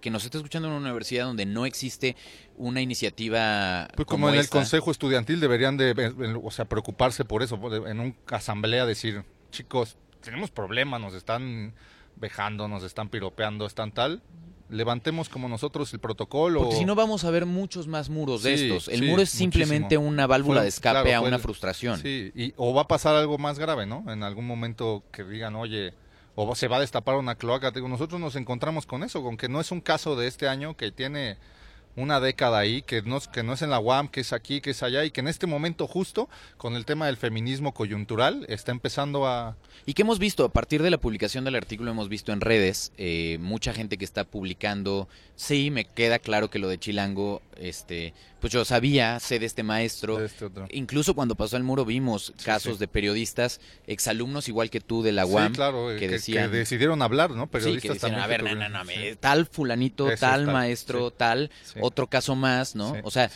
que 0.00 0.10
nos 0.10 0.24
está 0.24 0.38
escuchando 0.38 0.68
en 0.68 0.74
una 0.74 0.82
universidad 0.86 1.24
donde 1.26 1.46
no 1.46 1.66
existe 1.66 2.16
una 2.56 2.80
iniciativa 2.80 3.88
Pues 3.96 4.06
como, 4.06 4.28
en 4.28 4.36
el 4.36 4.48
consejo 4.48 4.90
estudiantil 4.90 5.40
deberían 5.40 5.76
de, 5.76 6.14
o 6.42 6.50
sea, 6.50 6.64
preocuparse 6.66 7.24
por 7.24 7.42
eso, 7.42 7.58
en 7.86 8.00
una 8.00 8.14
asamblea 8.30 8.86
decir, 8.86 9.24
chicos, 9.50 9.96
tenemos 10.22 10.50
problemas, 10.50 11.00
nos 11.00 11.14
están 11.14 11.74
vejando, 12.16 12.68
nos 12.68 12.82
están 12.84 13.08
piropeando, 13.08 13.66
están 13.66 13.92
tal, 13.92 14.22
levantemos 14.68 15.28
como 15.28 15.48
nosotros 15.48 15.92
el 15.92 16.00
protocolo. 16.00 16.60
Porque 16.62 16.76
si 16.76 16.84
no 16.84 16.94
vamos 16.94 17.24
a 17.24 17.30
ver 17.30 17.46
muchos 17.46 17.86
más 17.86 18.08
muros 18.10 18.42
de 18.42 18.54
estos. 18.54 18.88
El 18.88 19.00
sí, 19.00 19.06
muro 19.06 19.22
es 19.22 19.30
simplemente 19.30 19.96
muchísimo. 19.96 20.08
una 20.08 20.26
válvula 20.26 20.56
Fue- 20.60 20.62
de 20.64 20.68
escape 20.68 21.02
claro, 21.10 21.24
a 21.24 21.26
una 21.28 21.36
el- 21.36 21.42
frustración. 21.42 22.00
Sí, 22.00 22.32
y, 22.34 22.52
o 22.56 22.74
va 22.74 22.82
a 22.82 22.88
pasar 22.88 23.14
algo 23.14 23.38
más 23.38 23.58
grave, 23.58 23.86
¿no? 23.86 24.04
En 24.12 24.22
algún 24.22 24.46
momento 24.46 25.02
que 25.12 25.24
digan, 25.24 25.54
oye, 25.56 25.92
o 26.34 26.54
se 26.54 26.68
va 26.68 26.76
a 26.76 26.80
destapar 26.80 27.14
una 27.16 27.34
cloaca. 27.36 27.70
Digo, 27.70 27.88
nosotros 27.88 28.20
nos 28.20 28.36
encontramos 28.36 28.86
con 28.86 29.02
eso, 29.02 29.22
con 29.22 29.36
que 29.36 29.48
no 29.48 29.60
es 29.60 29.70
un 29.72 29.80
caso 29.80 30.16
de 30.16 30.26
este 30.26 30.48
año 30.48 30.76
que 30.76 30.90
tiene 30.92 31.38
una 31.96 32.20
década 32.20 32.58
ahí, 32.58 32.82
que 32.82 33.02
no, 33.02 33.18
que 33.20 33.42
no 33.42 33.54
es 33.54 33.62
en 33.62 33.70
la 33.70 33.80
UAM, 33.80 34.08
que 34.08 34.20
es 34.20 34.32
aquí, 34.32 34.60
que 34.60 34.70
es 34.70 34.82
allá, 34.82 35.04
y 35.04 35.10
que 35.10 35.20
en 35.20 35.28
este 35.28 35.46
momento 35.46 35.86
justo, 35.86 36.28
con 36.56 36.76
el 36.76 36.84
tema 36.84 37.06
del 37.06 37.16
feminismo 37.16 37.72
coyuntural, 37.72 38.44
está 38.48 38.70
empezando 38.72 39.26
a... 39.26 39.56
Y 39.86 39.94
que 39.94 40.02
hemos 40.02 40.18
visto, 40.18 40.44
a 40.44 40.52
partir 40.52 40.82
de 40.82 40.90
la 40.90 40.98
publicación 40.98 41.44
del 41.44 41.54
artículo, 41.54 41.90
hemos 41.90 42.08
visto 42.08 42.32
en 42.32 42.40
redes 42.40 42.92
eh, 42.98 43.38
mucha 43.40 43.72
gente 43.72 43.96
que 43.96 44.04
está 44.04 44.24
publicando. 44.24 45.08
Sí, 45.36 45.70
me 45.70 45.84
queda 45.84 46.18
claro 46.18 46.50
que 46.50 46.58
lo 46.58 46.68
de 46.68 46.78
Chilango, 46.78 47.40
este, 47.58 48.14
pues 48.40 48.52
yo 48.52 48.64
sabía, 48.64 49.18
sé 49.20 49.38
de 49.38 49.46
este 49.46 49.62
maestro. 49.62 50.16
de 50.18 50.26
este. 50.26 50.46
Incluso 50.70 51.14
cuando 51.14 51.34
pasó 51.34 51.56
el 51.56 51.62
muro 51.62 51.84
vimos 51.84 52.32
Sí, 52.36 52.44
casos 52.44 52.74
sí. 52.74 52.78
de 52.80 52.88
periodistas, 52.88 53.60
exalumnos 53.86 54.48
igual 54.48 54.70
que 54.70 54.80
tú 54.80 55.02
de 55.02 55.12
la 55.12 55.24
Sí, 55.26 55.32
UAM, 55.32 55.54
claro, 55.54 55.88
que 55.98 56.08
decían- 56.08 56.50
decidieron 56.50 57.02
hablar, 57.02 57.30
¿no? 57.30 57.44
sí, 57.44 57.48
Periodistas 57.52 57.82
que 57.82 57.88
decían, 57.94 58.12
también. 58.12 58.24
a 58.24 58.26
ver, 58.26 58.42
no, 58.44 58.54
no, 58.54 58.68
no, 58.68 58.84
me- 58.84 59.16
tal 59.16 59.46
fulanito, 59.46 60.10
Eso 60.10 60.20
tal 60.20 60.40
es 60.42 60.46
tal, 60.46 60.52
maestro, 60.54 61.10
tal, 61.10 61.50
otro 61.80 62.06
caso 62.08 62.36
más, 62.36 62.74
¿no? 62.76 62.96
o 63.02 63.10
sea, 63.10 63.30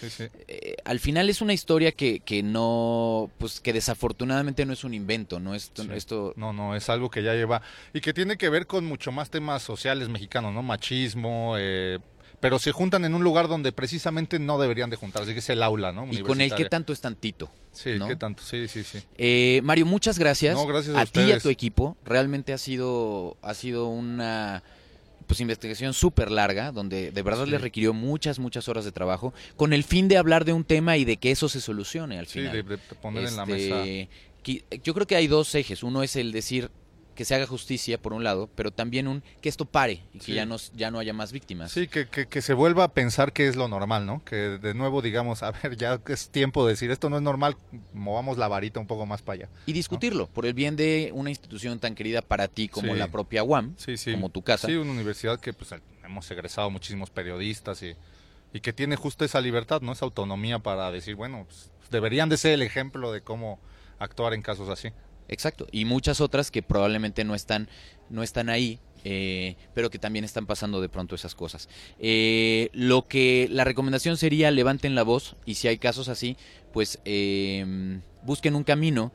eh, 0.49 0.77
al 0.85 1.01
final 1.01 1.29
es 1.31 1.41
una 1.41 1.53
historia 1.53 1.93
que, 1.93 2.21
que 2.21 2.43
no, 2.43 3.31
pues 3.39 3.61
que 3.61 3.73
desafortunadamente 3.73 4.65
no 4.67 4.73
es 4.73 4.85
un 4.85 4.95
invento, 4.95 5.41
¿no? 5.41 5.55
Esto, 5.55 5.83
esto 5.93 6.33
No, 6.37 6.53
no, 6.53 6.77
es 6.77 6.89
algo 6.89 7.11
que 7.11 7.23
ya 7.23 7.35
lleva 7.35 7.63
y 7.93 8.01
que 8.01 8.13
tiene 8.13 8.37
que 8.37 8.49
ver 8.49 8.67
con 8.67 8.85
mucho 8.85 9.13
más 9.13 9.31
temas 9.31 9.63
sociales 9.63 10.09
mexicanos, 10.09 10.53
¿no? 10.53 10.63
Machismo, 10.63 11.55
eh, 11.59 11.99
pero 12.41 12.59
se 12.59 12.73
juntan 12.73 13.05
en 13.05 13.15
un 13.15 13.23
lugar 13.23 13.49
donde 13.49 13.71
precisamente 13.73 14.39
no 14.39 14.59
deberían 14.59 14.91
de 14.91 14.97
juntarse, 14.97 15.33
que 15.33 15.41
es 15.41 15.51
el 15.51 15.63
aula, 15.63 15.93
¿no? 15.93 16.07
y 16.11 16.19
con 16.23 16.41
el 16.41 16.55
que 16.55 16.65
tanto 16.65 16.93
es 16.93 17.01
tantito. 17.01 17.51
Sí, 17.73 17.91
¿no? 17.99 18.09
qué 18.09 18.17
tanto, 18.17 18.43
sí, 18.43 18.67
sí, 18.67 18.83
sí. 18.83 18.99
Eh, 19.17 19.61
Mario, 19.63 19.87
muchas 19.87 20.19
gracias. 20.19 20.55
No, 20.57 20.67
gracias 20.67 20.97
a 20.97 21.07
ti 21.07 21.21
y 21.21 21.33
a 21.33 21.39
tu 21.39 21.49
equipo. 21.51 21.97
Realmente 22.05 22.53
ha 22.53 22.59
sido, 22.59 23.37
ha 23.43 23.55
sido 23.55 23.87
una 23.89 24.63
pues 25.27 25.41
investigación 25.41 25.95
súper 25.95 26.29
larga, 26.33 26.73
donde 26.73 27.13
de 27.13 27.23
verdad 27.23 27.45
Sí. 27.45 27.51
les 27.53 27.61
requirió 27.61 27.93
muchas, 27.95 28.41
muchas 28.41 28.69
horas 28.69 28.85
de 28.85 28.91
trabajo, 28.91 29.33
con 29.57 29.73
el 29.73 29.85
fin 29.85 30.09
de 30.09 30.17
hablar 30.17 30.45
de 30.45 30.53
un 30.53 30.65
tema 30.65 30.97
y 30.97 31.05
de 31.05 31.19
que 31.19 31.31
eso 31.31 31.49
se 31.49 31.61
solucione 31.61 32.19
al 32.19 32.27
Sí, 32.27 32.41
final. 32.41 32.53
de, 32.53 32.63
de 32.65 32.79
poner 33.01 33.27
en 33.29 33.37
la 33.37 33.43
Este, 33.45 34.09
mesa. 34.09 34.11
Yo 34.83 34.93
creo 34.95 35.07
que 35.07 35.15
hay 35.15 35.29
dos 35.29 35.55
ejes. 35.55 35.85
Uno 35.85 36.03
es 36.03 36.17
el 36.17 36.33
decir 36.33 36.71
que 37.21 37.27
se 37.27 37.35
haga 37.35 37.47
justicia, 37.47 38.01
por 38.01 38.15
un 38.15 38.25
lado, 38.25 38.49
pero 38.55 38.71
también 38.71 39.07
un 39.07 39.23
que 39.43 39.51
esto 39.51 39.67
pare 39.67 40.01
y 40.15 40.21
que 40.21 40.25
Sí. 40.25 40.33
ya, 40.33 40.47
no, 40.47 40.57
ya 40.75 40.91
no 40.91 40.99
haya 41.01 41.13
más 41.13 41.33
víctimas. 41.33 41.71
Sí, 41.71 41.87
que, 41.87 42.09
que, 42.09 42.27
que 42.27 42.41
se 42.41 42.55
vuelva 42.55 42.85
a 42.85 42.95
pensar 42.95 43.35
que 43.35 43.47
es 43.47 43.57
lo 43.57 43.69
normal, 43.69 44.07
¿no? 44.07 44.25
Que 44.25 44.37
de 44.37 44.73
nuevo 44.73 45.03
digamos, 45.03 45.43
a 45.43 45.51
ver, 45.51 45.77
ya 45.77 46.01
es 46.07 46.31
tiempo 46.31 46.65
de 46.65 46.73
decir, 46.73 46.91
esto 46.91 47.11
no 47.11 47.17
es 47.17 47.23
normal, 47.23 47.59
movamos 47.93 48.39
la 48.39 48.49
varita 48.49 48.81
un 48.81 48.87
poco 48.87 49.05
más 49.05 49.21
para 49.21 49.35
allá. 49.35 49.49
Y 49.67 49.75
discutirlo, 49.75 50.29
por 50.29 50.47
el 50.47 50.55
bien 50.55 50.77
de 50.77 51.11
una 51.13 51.29
institución 51.29 51.79
tan 51.79 51.95
querida 51.95 52.23
para 52.23 52.49
ti 52.49 52.69
como 52.71 52.95
Sí. 52.95 52.99
la 52.99 53.09
propia 53.09 53.45
UAM, 53.45 53.75
sí. 53.77 53.97
como 54.13 54.31
tu 54.31 54.41
casa. 54.41 54.67
Sí, 54.67 54.77
una 54.77 54.93
universidad 54.93 55.39
que 55.39 55.53
pues 55.53 55.75
hemos 56.03 56.31
egresado 56.31 56.71
muchísimos 56.71 57.11
periodistas 57.11 57.83
y, 57.83 57.97
y 58.55 58.61
que 58.61 58.73
tiene 58.73 58.97
justo 58.97 59.27
esa 59.27 59.43
libertad, 59.43 59.83
¿no? 59.83 59.93
Esa 59.93 60.07
autonomía 60.07 60.59
para 60.61 60.91
decir, 60.91 61.17
bueno, 61.17 61.45
pues, 61.47 61.71
deberían 61.91 62.31
de 62.31 62.39
ser 62.39 62.53
el 62.53 62.63
ejemplo 62.63 63.13
de 63.13 63.21
cómo 63.21 63.61
actuar 63.99 64.33
en 64.33 64.41
casos 64.41 64.71
así. 64.71 64.89
Exacto. 65.31 65.67
Y 65.71 65.85
muchas 65.85 66.21
otras 66.21 66.51
que 66.51 66.63
probablemente 66.63 67.25
no 67.25 67.35
están, 67.35 67.69
no 68.11 68.23
están 68.23 68.49
ahí, 68.51 68.81
eh, 69.05 69.57
pero 69.75 69.89
que 69.89 69.99
también 69.99 70.25
están 70.25 70.45
pasando 70.45 70.81
de 70.81 70.89
pronto 70.89 71.15
esas 71.15 71.35
cosas. 71.35 71.69
Eh, 72.01 72.69
lo 72.73 73.07
que 73.07 73.49
la 73.51 73.65
recomendación 73.65 74.17
sería 74.17 74.51
levanten 74.51 74.95
la 74.95 75.05
voz 75.05 75.37
y 75.47 75.55
si 75.55 75.69
hay 75.69 75.79
casos 75.79 76.09
así, 76.09 76.37
pues 76.73 76.99
eh, 77.05 78.01
busquen 78.25 78.57
un 78.57 78.65
camino. 78.65 79.13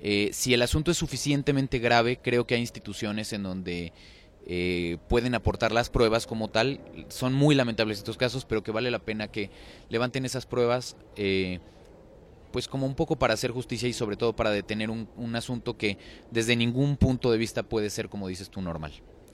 Eh, 0.00 0.30
si 0.32 0.54
el 0.54 0.62
asunto 0.62 0.92
es 0.92 0.96
suficientemente 0.98 1.80
grave, 1.80 2.18
creo 2.22 2.46
que 2.46 2.54
hay 2.54 2.60
instituciones 2.60 3.32
en 3.32 3.42
donde 3.42 3.92
eh, 4.46 4.98
pueden 5.08 5.34
aportar 5.34 5.72
las 5.72 5.90
pruebas 5.90 6.26
como 6.26 6.48
tal. 6.48 6.80
Son 7.08 7.34
muy 7.34 7.56
lamentables 7.56 7.98
estos 7.98 8.16
casos, 8.16 8.44
pero 8.44 8.62
que 8.62 8.70
vale 8.70 8.92
la 8.92 9.00
pena 9.00 9.28
que 9.28 9.50
levanten 9.88 10.24
esas 10.24 10.46
pruebas. 10.46 10.96
eh, 11.16 11.58
pues 12.52 12.68
como 12.68 12.86
un 12.86 12.94
poco 12.94 13.16
para 13.16 13.34
hacer 13.34 13.50
justicia 13.50 13.88
y 13.88 13.92
sobre 13.92 14.16
todo 14.16 14.34
para 14.34 14.50
detener 14.50 14.90
un, 14.90 15.08
un 15.16 15.36
asunto 15.36 15.76
que 15.76 15.98
desde 16.30 16.56
ningún 16.56 16.96
punto 16.96 17.30
de 17.30 17.38
vista 17.38 17.62
puede 17.62 17.90
ser, 17.90 18.08
como 18.08 18.28
dices 18.28 18.50
tú, 18.50 18.60
normal. 18.60 18.92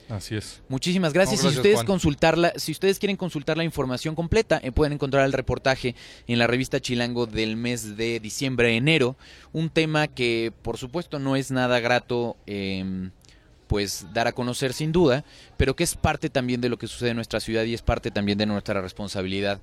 Así 0.09 0.35
es. 0.35 0.61
Muchísimas 0.67 1.13
gracias. 1.13 1.43
No, 1.43 1.49
si 1.49 1.57
ustedes 1.57 1.75
Juan. 1.75 1.85
consultarla, 1.85 2.53
si 2.57 2.71
ustedes 2.71 2.99
quieren 2.99 3.15
consultar 3.15 3.57
la 3.57 3.63
información 3.63 4.15
completa, 4.15 4.59
eh, 4.63 4.71
pueden 4.71 4.93
encontrar 4.93 5.25
el 5.25 5.33
reportaje 5.33 5.95
en 6.27 6.39
la 6.39 6.47
revista 6.47 6.79
Chilango 6.79 7.25
del 7.25 7.55
mes 7.55 7.95
de 7.95 8.19
diciembre-enero. 8.19 9.15
Un 9.53 9.69
tema 9.69 10.07
que, 10.07 10.51
por 10.61 10.77
supuesto, 10.77 11.19
no 11.19 11.35
es 11.35 11.51
nada 11.51 11.79
grato. 11.79 12.37
em, 12.45 13.11
pues 13.67 14.05
dar 14.13 14.27
a 14.27 14.33
conocer 14.33 14.71
sin 14.71 14.91
duda, 14.91 15.25
pero 15.57 15.75
que 15.75 15.83
es 15.83 15.95
parte 15.95 16.29
también 16.29 16.61
de 16.61 16.69
lo 16.69 16.77
que 16.77 16.85
sucede 16.85 17.09
en 17.09 17.15
nuestra 17.15 17.39
ciudad 17.39 17.63
y 17.63 17.73
es 17.73 17.81
parte 17.81 18.11
también 18.11 18.37
de 18.37 18.45
nuestra 18.45 18.79
responsabilidad 18.81 19.61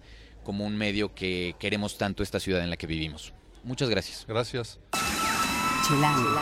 como 0.50 0.66
un 0.66 0.76
medio 0.76 1.14
que 1.14 1.54
queremos 1.60 1.96
tanto 1.96 2.24
esta 2.24 2.40
ciudad 2.40 2.64
en 2.64 2.70
la 2.70 2.76
que 2.76 2.88
vivimos. 2.88 3.32
Muchas 3.62 3.88
gracias. 3.88 4.24
Gracias. 4.26 4.80
Chilango. 5.86 6.40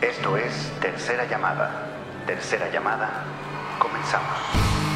Esto 0.00 0.36
es 0.36 0.70
Tercera 0.80 1.28
Llamada. 1.28 1.90
Tercera 2.28 2.70
Llamada. 2.70 3.24
Comenzamos. 3.80 4.89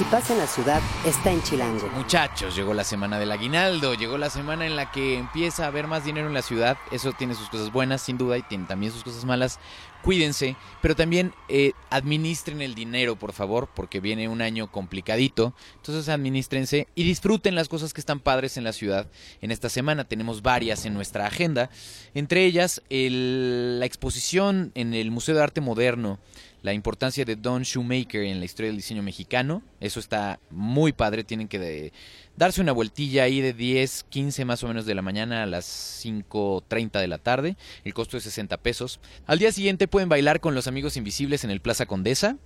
Si 0.00 0.06
pasa 0.06 0.32
en 0.32 0.38
la 0.38 0.46
ciudad, 0.46 0.80
está 1.04 1.30
en 1.30 1.42
Chilango. 1.42 1.86
Muchachos, 1.94 2.56
llegó 2.56 2.72
la 2.72 2.84
semana 2.84 3.18
del 3.18 3.30
aguinaldo, 3.32 3.92
llegó 3.92 4.16
la 4.16 4.30
semana 4.30 4.64
en 4.64 4.74
la 4.74 4.90
que 4.90 5.18
empieza 5.18 5.64
a 5.64 5.66
haber 5.66 5.88
más 5.88 6.06
dinero 6.06 6.26
en 6.26 6.32
la 6.32 6.40
ciudad. 6.40 6.78
Eso 6.90 7.12
tiene 7.12 7.34
sus 7.34 7.50
cosas 7.50 7.70
buenas, 7.70 8.00
sin 8.00 8.16
duda, 8.16 8.38
y 8.38 8.42
tiene 8.42 8.64
también 8.64 8.94
sus 8.94 9.04
cosas 9.04 9.26
malas. 9.26 9.60
Cuídense, 10.02 10.56
pero 10.80 10.96
también 10.96 11.34
eh, 11.50 11.72
administren 11.90 12.62
el 12.62 12.74
dinero, 12.74 13.16
por 13.16 13.34
favor, 13.34 13.68
porque 13.76 14.00
viene 14.00 14.26
un 14.28 14.40
año 14.40 14.72
complicadito. 14.72 15.52
Entonces, 15.76 16.08
administrense 16.08 16.88
y 16.94 17.02
disfruten 17.04 17.54
las 17.54 17.68
cosas 17.68 17.92
que 17.92 18.00
están 18.00 18.20
padres 18.20 18.56
en 18.56 18.64
la 18.64 18.72
ciudad. 18.72 19.10
En 19.42 19.50
esta 19.50 19.68
semana 19.68 20.04
tenemos 20.04 20.40
varias 20.40 20.86
en 20.86 20.94
nuestra 20.94 21.26
agenda, 21.26 21.68
entre 22.14 22.46
ellas 22.46 22.80
el- 22.88 23.78
la 23.78 23.84
exposición 23.84 24.72
en 24.74 24.94
el 24.94 25.10
Museo 25.10 25.34
de 25.34 25.42
Arte 25.42 25.60
Moderno 25.60 26.18
la 26.62 26.72
importancia 26.72 27.24
de 27.24 27.36
Don 27.36 27.62
Shoemaker 27.62 28.22
en 28.22 28.38
la 28.38 28.44
historia 28.44 28.68
del 28.68 28.76
diseño 28.76 29.02
mexicano. 29.02 29.62
Eso 29.80 30.00
está 30.00 30.40
muy 30.50 30.92
padre. 30.92 31.24
Tienen 31.24 31.48
que 31.48 31.92
darse 32.36 32.60
una 32.60 32.72
vueltilla 32.72 33.24
ahí 33.24 33.40
de 33.40 33.52
10, 33.52 34.04
15 34.08 34.44
más 34.44 34.62
o 34.62 34.68
menos 34.68 34.86
de 34.86 34.94
la 34.94 35.02
mañana 35.02 35.42
a 35.42 35.46
las 35.46 36.04
5.30 36.04 37.00
de 37.00 37.08
la 37.08 37.18
tarde. 37.18 37.56
El 37.84 37.94
costo 37.94 38.16
es 38.16 38.24
60 38.24 38.56
pesos. 38.58 39.00
Al 39.26 39.38
día 39.38 39.52
siguiente 39.52 39.88
pueden 39.88 40.08
bailar 40.08 40.40
con 40.40 40.54
los 40.54 40.66
amigos 40.66 40.96
invisibles 40.96 41.44
en 41.44 41.50
el 41.50 41.60
Plaza 41.60 41.86
Condesa. 41.86 42.36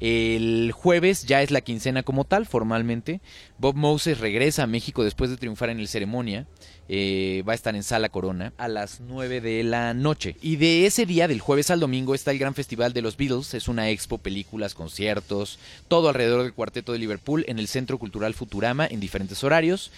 El 0.00 0.72
jueves 0.72 1.24
ya 1.24 1.42
es 1.42 1.50
la 1.50 1.60
quincena 1.60 2.02
como 2.02 2.24
tal, 2.24 2.46
formalmente. 2.46 3.20
Bob 3.58 3.76
Moses 3.76 4.18
regresa 4.18 4.62
a 4.62 4.66
México 4.66 5.04
después 5.04 5.28
de 5.28 5.36
triunfar 5.36 5.68
en 5.68 5.78
el 5.78 5.88
ceremonia. 5.88 6.46
Eh, 6.88 7.44
va 7.46 7.52
a 7.52 7.54
estar 7.54 7.76
en 7.76 7.82
Sala 7.82 8.08
Corona 8.08 8.54
a 8.56 8.66
las 8.66 9.00
9 9.00 9.42
de 9.42 9.62
la 9.62 9.92
noche. 9.92 10.36
Y 10.40 10.56
de 10.56 10.86
ese 10.86 11.04
día, 11.04 11.28
del 11.28 11.40
jueves 11.40 11.70
al 11.70 11.80
domingo, 11.80 12.14
está 12.14 12.30
el 12.30 12.38
gran 12.38 12.54
festival 12.54 12.94
de 12.94 13.02
los 13.02 13.18
Beatles. 13.18 13.52
Es 13.52 13.68
una 13.68 13.90
expo, 13.90 14.16
películas, 14.16 14.74
conciertos, 14.74 15.58
todo 15.86 16.08
alrededor 16.08 16.42
del 16.42 16.54
cuarteto 16.54 16.92
de 16.92 16.98
Liverpool 16.98 17.44
en 17.46 17.58
el 17.58 17.68
Centro 17.68 17.98
Cultural 17.98 18.32
Futurama 18.32 18.86
en 18.86 19.00
diferentes 19.00 19.44
horarios. 19.44 19.92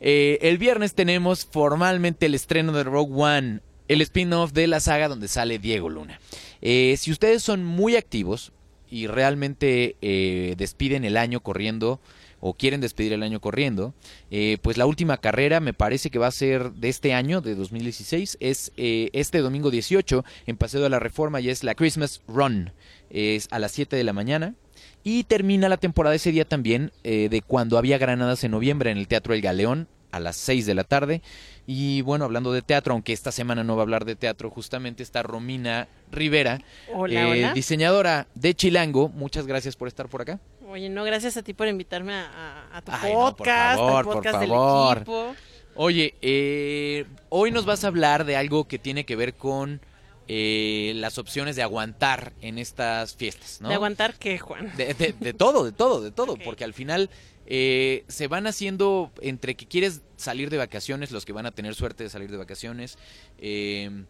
Eh, 0.00 0.38
el 0.40 0.56
viernes 0.56 0.94
tenemos 0.94 1.44
formalmente 1.44 2.26
el 2.26 2.34
estreno 2.34 2.72
de 2.72 2.84
Rogue 2.84 3.12
One, 3.14 3.60
el 3.88 4.00
spin-off 4.00 4.52
de 4.52 4.66
la 4.66 4.80
saga 4.80 5.08
donde 5.08 5.28
sale 5.28 5.58
Diego 5.58 5.90
Luna. 5.90 6.18
Eh, 6.62 6.96
si 6.98 7.12
ustedes 7.12 7.42
son 7.42 7.62
muy 7.62 7.96
activos 7.96 8.52
y 8.94 9.08
realmente 9.08 9.96
eh, 10.02 10.54
despiden 10.56 11.04
el 11.04 11.16
año 11.16 11.40
corriendo 11.40 12.00
o 12.38 12.54
quieren 12.54 12.80
despedir 12.80 13.12
el 13.12 13.24
año 13.24 13.40
corriendo, 13.40 13.92
eh, 14.30 14.58
pues 14.62 14.76
la 14.76 14.86
última 14.86 15.16
carrera 15.16 15.58
me 15.58 15.72
parece 15.72 16.10
que 16.10 16.20
va 16.20 16.28
a 16.28 16.30
ser 16.30 16.70
de 16.74 16.90
este 16.90 17.12
año, 17.12 17.40
de 17.40 17.56
2016, 17.56 18.36
es 18.38 18.70
eh, 18.76 19.10
este 19.12 19.38
domingo 19.38 19.72
18 19.72 20.24
en 20.46 20.56
Paseo 20.56 20.80
de 20.80 20.90
la 20.90 21.00
Reforma 21.00 21.40
y 21.40 21.48
es 21.48 21.64
la 21.64 21.74
Christmas 21.74 22.22
Run. 22.28 22.72
Es 23.10 23.48
a 23.50 23.58
las 23.58 23.72
7 23.72 23.96
de 23.96 24.04
la 24.04 24.12
mañana. 24.12 24.54
Y 25.02 25.24
termina 25.24 25.68
la 25.68 25.78
temporada 25.78 26.14
ese 26.14 26.30
día 26.30 26.44
también 26.44 26.92
eh, 27.02 27.28
de 27.30 27.42
cuando 27.42 27.78
había 27.78 27.98
granadas 27.98 28.44
en 28.44 28.52
noviembre 28.52 28.90
en 28.90 28.98
el 28.98 29.08
Teatro 29.08 29.34
El 29.34 29.40
Galeón 29.40 29.88
a 30.12 30.20
las 30.20 30.36
6 30.36 30.66
de 30.66 30.74
la 30.74 30.84
tarde. 30.84 31.22
Y 31.66 32.02
bueno, 32.02 32.26
hablando 32.26 32.52
de 32.52 32.60
teatro, 32.62 32.92
aunque 32.92 33.12
esta 33.14 33.32
semana 33.32 33.64
no 33.64 33.74
va 33.76 33.82
a 33.82 33.84
hablar 33.84 34.04
de 34.04 34.16
teatro, 34.16 34.50
justamente 34.50 35.02
está 35.02 35.22
Romina 35.22 35.88
Rivera, 36.12 36.60
Hola, 36.92 37.22
eh, 37.22 37.24
hola. 37.44 37.52
diseñadora 37.54 38.26
de 38.34 38.54
Chilango. 38.54 39.08
Muchas 39.08 39.46
gracias 39.46 39.74
por 39.74 39.88
estar 39.88 40.08
por 40.08 40.20
acá. 40.22 40.38
Oye, 40.68 40.88
no, 40.90 41.04
gracias 41.04 41.36
a 41.38 41.42
ti 41.42 41.54
por 41.54 41.66
invitarme 41.68 42.12
a, 42.14 42.66
a- 42.72 42.78
a 42.78 42.82
tu 42.82 42.92
Ay, 42.92 43.12
no, 43.12 43.18
por 43.20 43.36
podcast, 43.36 43.78
favor, 43.78 43.96
al 43.98 44.04
por 44.04 44.14
podcast 44.14 44.38
favor. 44.40 44.88
del 44.94 44.96
equipo. 45.02 45.34
Oye, 45.76 46.14
eh, 46.22 47.06
hoy 47.30 47.50
nos 47.50 47.64
vas 47.64 47.84
a 47.84 47.88
hablar 47.88 48.24
de 48.24 48.36
algo 48.36 48.68
que 48.68 48.78
tiene 48.78 49.04
que 49.04 49.16
ver 49.16 49.34
con 49.34 49.80
eh, 50.28 50.92
las 50.96 51.18
opciones 51.18 51.56
de 51.56 51.62
aguantar 51.62 52.32
en 52.40 52.58
estas 52.58 53.14
fiestas, 53.14 53.60
¿no? 53.60 53.68
De 53.68 53.74
aguantar 53.74 54.14
que, 54.14 54.38
Juan. 54.38 54.72
De, 54.76 54.94
de- 54.94 55.12
de 55.18 55.32
todo, 55.34 55.64
de 55.64 55.72
todo, 55.72 56.00
de 56.00 56.10
todo, 56.10 56.36
porque 56.44 56.64
al 56.64 56.72
final 56.74 57.10
eh, 57.46 58.04
se 58.08 58.26
van 58.28 58.46
haciendo 58.46 59.12
entre 59.20 59.54
que 59.54 59.66
quieres 59.66 60.00
salir 60.16 60.48
de 60.50 60.56
vacaciones, 60.56 61.10
los 61.10 61.24
que 61.24 61.32
van 61.32 61.44
a 61.46 61.50
tener 61.50 61.74
suerte 61.74 62.04
de 62.04 62.10
salir 62.10 62.30
de 62.30 62.36
vacaciones, 62.38 62.96
eh, 63.38 64.04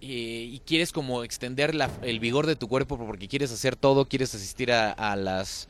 y 0.00 0.60
quieres 0.66 0.92
como 0.92 1.24
extender 1.24 1.74
la- 1.74 1.90
el 2.02 2.20
vigor 2.20 2.46
de 2.46 2.56
tu 2.56 2.68
cuerpo 2.68 2.98
porque 2.98 3.26
quieres 3.26 3.50
hacer 3.52 3.74
todo, 3.74 4.06
quieres 4.06 4.34
asistir 4.34 4.70
a, 4.70 4.90
a 4.92 5.16
las... 5.16 5.68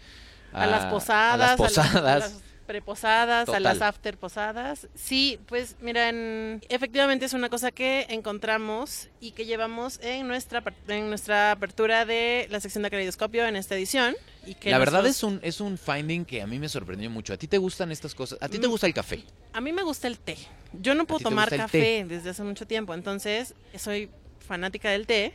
A, 0.53 0.67
las 0.67 0.87
posadas, 0.87 1.35
a 1.35 1.37
las 1.37 1.57
posadas. 1.57 1.95
a 1.97 2.01
las 2.03 2.41
preposadas, 2.65 3.49
a 3.49 3.61
las 3.61 3.81
after 3.81 4.17
posadas. 4.17 4.89
Sí, 4.95 5.39
pues 5.47 5.77
miren, 5.81 6.63
efectivamente 6.69 7.25
es 7.27 7.33
una 7.33 7.49
cosa 7.49 7.71
que 7.71 8.07
encontramos 8.09 9.09
y 9.21 9.33
que 9.33 9.47
llevamos 9.47 10.01
en 10.03 10.27
nuestra 10.29 10.63
en 10.89 11.09
nuestra 11.09 11.53
apertura 11.53 12.05
de 12.05 12.47
la 12.51 12.61
sección 12.61 12.83
de 12.83 12.91
caleidoscopio 12.91 13.47
en 13.47 13.57
esta 13.57 13.75
edición. 13.75 14.15
Y 14.47 14.55
que 14.55 14.71
La 14.71 14.79
verdad 14.79 15.07
es 15.07 15.23
un, 15.23 15.41
es 15.43 15.61
un 15.61 15.79
finding 15.79 16.25
que 16.25 16.43
a 16.43 16.47
mí 16.47 16.59
me 16.59 16.69
sorprendió 16.69 17.09
mucho. 17.11 17.33
¿A 17.33 17.37
ti 17.37 17.47
te 17.49 17.59
gustan 17.59 17.93
estas 17.93 18.15
cosas? 18.15 18.39
¿A 18.43 18.49
ti 18.49 18.59
te 18.59 18.67
Mm. 18.67 18.71
gusta 18.71 18.87
el 18.87 18.95
café? 18.95 19.25
A 19.53 19.61
mí 19.61 19.73
me 19.73 19.83
gusta 19.83 20.07
el 20.09 20.19
té. 20.19 20.37
Yo 20.73 20.95
no 20.95 21.07
puedo 21.07 21.21
tomar 21.21 21.49
café 21.57 22.05
desde 22.09 22.31
hace 22.31 22.43
mucho 22.43 22.67
tiempo, 22.67 22.93
entonces 22.95 23.55
soy 23.79 24.11
fanática 24.47 24.91
del 24.91 25.07
té 25.07 25.33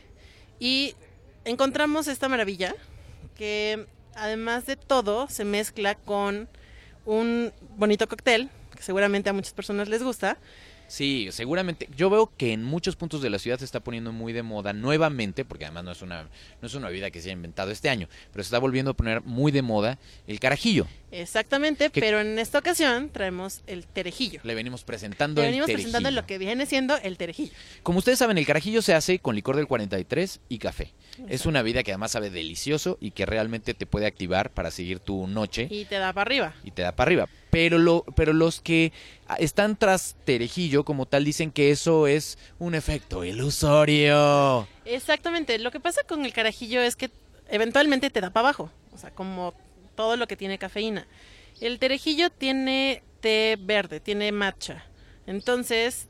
y 0.58 0.94
encontramos 1.44 2.06
esta 2.06 2.28
maravilla 2.28 2.74
que 3.36 3.86
además 4.14 4.66
de 4.66 4.76
todo 4.76 5.28
se 5.28 5.44
mezcla 5.44 5.94
con 5.94 6.48
un 7.04 7.52
bonito 7.76 8.08
cóctel 8.08 8.50
que 8.76 8.82
seguramente 8.82 9.30
a 9.30 9.32
muchas 9.32 9.52
personas 9.52 9.88
les 9.88 10.02
gusta. 10.02 10.38
Sí, 10.90 11.28
seguramente. 11.30 11.88
Yo 11.96 12.10
veo 12.10 12.32
que 12.36 12.52
en 12.52 12.64
muchos 12.64 12.96
puntos 12.96 13.22
de 13.22 13.30
la 13.30 13.38
ciudad 13.38 13.60
se 13.60 13.64
está 13.64 13.78
poniendo 13.78 14.10
muy 14.10 14.32
de 14.32 14.42
moda 14.42 14.72
nuevamente, 14.72 15.44
porque 15.44 15.64
además 15.64 15.84
no 15.84 15.92
es 15.92 16.02
una, 16.02 16.24
no 16.60 16.66
es 16.66 16.74
una 16.74 16.88
bebida 16.88 17.12
que 17.12 17.20
se 17.20 17.28
haya 17.28 17.34
inventado 17.34 17.70
este 17.70 17.88
año, 17.88 18.08
pero 18.32 18.42
se 18.42 18.48
está 18.48 18.58
volviendo 18.58 18.90
a 18.90 18.94
poner 18.94 19.22
muy 19.22 19.52
de 19.52 19.62
moda 19.62 19.98
el 20.26 20.40
carajillo. 20.40 20.88
Exactamente, 21.12 21.90
pero 21.90 22.20
en 22.20 22.38
esta 22.38 22.58
ocasión 22.58 23.10
traemos 23.10 23.62
el 23.66 23.86
terejillo. 23.86 24.40
Le 24.44 24.54
venimos 24.54 24.84
presentando 24.84 25.40
Le 25.40 25.48
el 25.48 25.52
venimos 25.52 25.66
terejillo. 25.66 25.86
presentando 25.92 26.20
lo 26.20 26.26
que 26.26 26.38
viene 26.38 26.66
siendo 26.66 26.96
el 26.98 27.16
terejillo. 27.16 27.52
Como 27.82 27.98
ustedes 27.98 28.18
saben, 28.18 28.38
el 28.38 28.46
carajillo 28.46 28.80
se 28.82 28.94
hace 28.94 29.18
con 29.18 29.34
licor 29.34 29.56
del 29.56 29.66
43 29.66 30.40
y 30.48 30.58
café. 30.58 30.92
Es 31.28 31.46
una 31.46 31.62
bebida 31.62 31.82
que 31.82 31.90
además 31.92 32.12
sabe 32.12 32.30
delicioso 32.30 32.96
y 33.00 33.10
que 33.10 33.26
realmente 33.26 33.74
te 33.74 33.86
puede 33.86 34.06
activar 34.06 34.50
para 34.50 34.70
seguir 34.70 35.00
tu 35.00 35.26
noche 35.26 35.66
Y 35.70 35.84
te 35.84 35.96
da 35.96 36.12
para 36.12 36.22
arriba. 36.22 36.54
y 36.64 36.70
te 36.70 36.82
da 36.82 36.92
para 36.92 37.08
arriba. 37.08 37.28
Pero, 37.50 37.78
lo, 37.78 38.04
pero 38.14 38.32
los 38.32 38.60
que 38.60 38.92
están 39.38 39.76
tras 39.76 40.14
terejillo 40.24 40.84
como 40.84 41.06
tal 41.06 41.24
dicen 41.24 41.50
que 41.50 41.72
eso 41.72 42.06
es 42.06 42.38
un 42.60 42.74
efecto 42.76 43.24
ilusorio. 43.24 44.68
Exactamente. 44.84 45.58
Lo 45.58 45.70
que 45.70 45.80
pasa 45.80 46.02
con 46.04 46.24
el 46.24 46.32
carajillo 46.32 46.80
es 46.80 46.96
que 46.96 47.10
eventualmente 47.48 48.10
te 48.10 48.20
da 48.20 48.30
para 48.30 48.48
abajo. 48.48 48.70
O 48.92 48.98
sea, 48.98 49.10
como 49.10 49.54
todo 49.94 50.16
lo 50.16 50.26
que 50.26 50.36
tiene 50.36 50.58
cafeína. 50.58 51.06
El 51.60 51.78
terejillo 51.78 52.30
tiene 52.30 53.02
té 53.20 53.58
verde, 53.60 54.00
tiene 54.00 54.32
matcha. 54.32 54.84
Entonces, 55.26 56.08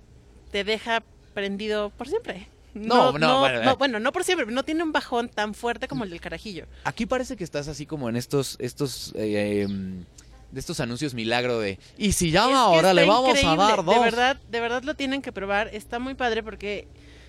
te 0.50 0.64
deja 0.64 1.02
prendido 1.34 1.90
por 1.90 2.08
siempre. 2.08 2.48
No, 2.74 3.18
no, 3.18 3.40
bueno, 3.40 3.72
eh. 3.72 3.74
bueno, 3.78 3.98
no 3.98 4.12
por 4.12 4.22
siempre, 4.22 4.46
no 4.46 4.62
tiene 4.62 4.82
un 4.84 4.92
bajón 4.92 5.28
tan 5.28 5.54
fuerte 5.54 5.88
como 5.88 6.04
el 6.04 6.10
del 6.10 6.20
carajillo. 6.20 6.66
Aquí 6.84 7.04
parece 7.04 7.36
que 7.36 7.42
estás 7.42 7.66
así 7.66 7.84
como 7.84 8.08
en 8.08 8.16
estos, 8.16 8.56
estos, 8.60 9.12
eh, 9.16 9.62
em, 9.62 10.04
de 10.52 10.60
estos 10.60 10.78
anuncios 10.78 11.12
milagro 11.14 11.58
de. 11.58 11.78
Y 11.98 12.12
si 12.12 12.30
llama 12.30 12.50
Es 12.50 12.52
que 12.52 12.76
ahora 12.76 12.94
le 12.94 13.04
vamos 13.06 13.44
a 13.44 13.56
dar 13.56 13.84
dos. 13.84 13.94
De 13.94 14.00
verdad, 14.00 14.36
de 14.48 14.60
verdad 14.60 14.84
lo 14.84 14.94
tienen 14.94 15.20
que 15.20 15.32
probar. 15.32 15.68
Está 15.72 15.98
muy 15.98 16.14
padre 16.14 16.44
porque 16.44 16.86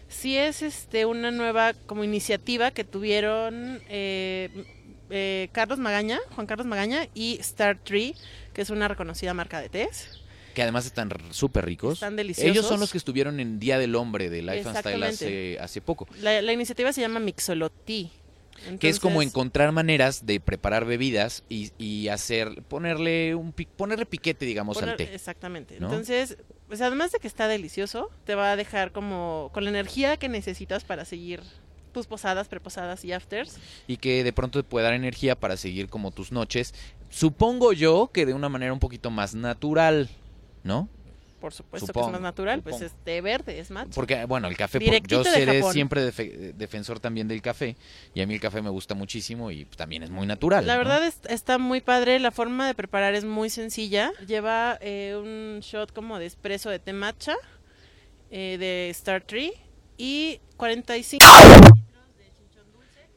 sí 0.10 0.38
es 0.38 0.62
este 0.62 1.06
una 1.06 1.32
nueva 1.32 1.74
como 1.74 2.04
iniciativa 2.04 2.72
que 2.72 2.84
tuvieron 2.84 3.82
eh, 3.90 4.50
eh, 5.12 5.50
Carlos 5.52 5.80
Magaña, 5.80 6.20
Juan 6.36 6.48
Carlos 6.48 6.66
Magaña 6.66 7.08
y 7.14 7.38
Star 7.40 7.78
Tree, 7.84 8.16
que 8.54 8.62
es 8.62 8.70
una 8.70 8.88
reconocida 8.88 9.34
marca 9.34 9.62
de 9.62 9.70
tés. 9.70 10.22
Que 10.56 10.62
además 10.64 10.86
están 10.86 11.12
súper 11.32 11.66
ricos. 11.66 11.94
Están 11.94 12.16
deliciosos. 12.16 12.52
Ellos 12.52 12.66
son 12.66 12.80
los 12.80 12.92
que 12.92 12.98
estuvieron 12.98 13.40
en 13.40 13.60
Día 13.60 13.78
del 13.80 13.96
Hombre 13.96 14.30
de 14.30 14.42
Life 14.42 14.68
and 14.68 14.78
Style 14.80 15.04
hace, 15.04 15.58
hace 15.62 15.82
poco. 15.82 16.08
La, 16.20 16.42
la 16.42 16.52
iniciativa 16.52 16.92
se 16.92 17.02
llama 17.02 17.20
Mixolotí. 17.22 18.12
que 18.80 18.90
es 18.90 19.00
como 19.00 19.22
encontrar 19.22 19.72
maneras 19.72 20.26
de 20.26 20.40
preparar 20.40 20.86
bebidas 20.86 21.44
y, 21.48 21.72
y 21.78 22.10
hacer, 22.10 22.64
ponerle 22.64 23.34
un 23.36 23.54
ponerle 23.54 24.06
piquete, 24.06 24.46
digamos, 24.46 24.82
al 24.82 24.98
té. 24.98 25.14
Exactamente. 25.14 25.80
¿no? 25.80 25.88
Entonces, 25.88 26.38
pues 26.68 26.82
además 26.82 27.12
de 27.12 27.20
que 27.20 27.28
está 27.28 27.48
delicioso, 27.48 28.10
te 28.26 28.36
va 28.36 28.52
a 28.52 28.56
dejar 28.56 28.92
como 28.92 29.52
con 29.54 29.64
la 29.64 29.70
energía 29.70 30.18
que 30.18 30.30
necesitas 30.30 30.84
para 30.84 31.06
seguir 31.06 31.42
tus 31.92 32.08
posadas, 32.08 32.48
preposadas 32.48 33.04
y 33.06 33.14
afters. 33.14 33.58
y 33.88 33.98
que 33.98 34.24
de 34.24 34.34
pronto 34.34 34.62
te 34.64 34.68
puede 34.68 34.86
dar 34.86 34.94
energía 34.94 35.36
para 35.40 35.58
seguir 35.58 35.88
como 35.90 36.12
tus 36.12 36.32
noches. 36.32 36.74
Supongo 37.10 37.74
yo 37.74 38.10
que 38.14 38.26
de 38.26 38.34
una 38.34 38.50
manera 38.50 38.72
un 38.74 38.80
poquito 38.80 39.12
más 39.12 39.36
natural, 39.36 40.10
¿no? 40.64 40.88
Por 41.42 41.54
supuesto 41.54 41.92
que 41.92 42.00
es 42.00 42.08
más 42.08 42.22
natural, 42.22 42.62
pues 42.62 42.82
es 42.82 42.92
té 43.04 43.20
verde, 43.20 43.58
es 43.60 43.72
matcha. 43.72 43.90
Porque, 43.96 44.26
bueno, 44.26 44.48
el 44.48 44.56
café, 44.56 44.80
por- 44.80 45.08
yo 45.08 45.24
seré 45.24 45.58
Japón. 45.58 45.74
siempre 45.74 46.08
defe- 46.08 46.54
defensor 46.54 47.00
también 47.00 47.28
del 47.28 47.42
café 47.42 47.76
y 48.14 48.22
a 48.22 48.28
mí 48.28 48.36
el 48.36 48.40
café 48.40 48.62
me 48.62 48.70
gusta 48.70 48.94
muchísimo 48.94 49.50
y 49.50 49.66
también 49.66 50.04
es 50.04 50.12
muy 50.12 50.28
natural. 50.28 50.68
La 50.68 50.74
¿no? 50.76 50.78
verdad 50.80 51.04
es- 51.04 51.20
está 51.28 51.58
muy 51.58 51.82
padre, 51.82 52.20
la 52.20 52.30
forma 52.30 52.68
de 52.68 52.76
preparar 52.76 53.16
es 53.16 53.26
muy 53.26 53.50
sencilla. 53.50 54.12
Lleva 54.28 54.78
eh, 54.82 55.18
un 55.20 55.62
shot 55.62 55.92
como 55.94 56.20
de 56.20 56.28
espresso 56.28 56.70
de 56.70 56.78
té 56.78 56.94
matcha, 56.94 57.36
eh, 58.30 58.58
de 58.60 58.90
Star 58.92 59.24
Tree 59.24 59.52
y 59.98 60.40
45... 60.58 61.26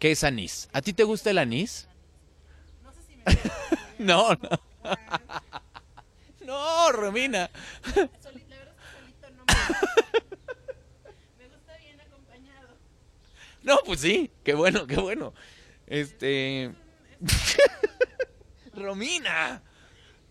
¿Qué 0.04 0.10
es 0.10 0.22
anís? 0.22 0.68
¿A 0.74 0.82
ti 0.82 0.92
te 0.92 1.02
gusta 1.02 1.30
el 1.30 1.38
anís? 1.38 1.88
no, 3.98 4.34
no. 4.36 4.38
no, 6.44 6.92
Romina. 6.92 7.50
No, 13.62 13.78
pues 13.86 14.00
sí, 14.00 14.30
qué 14.44 14.52
bueno, 14.52 14.86
qué 14.86 14.96
bueno. 14.96 15.32
Este. 15.86 16.70
Romina. 18.74 19.62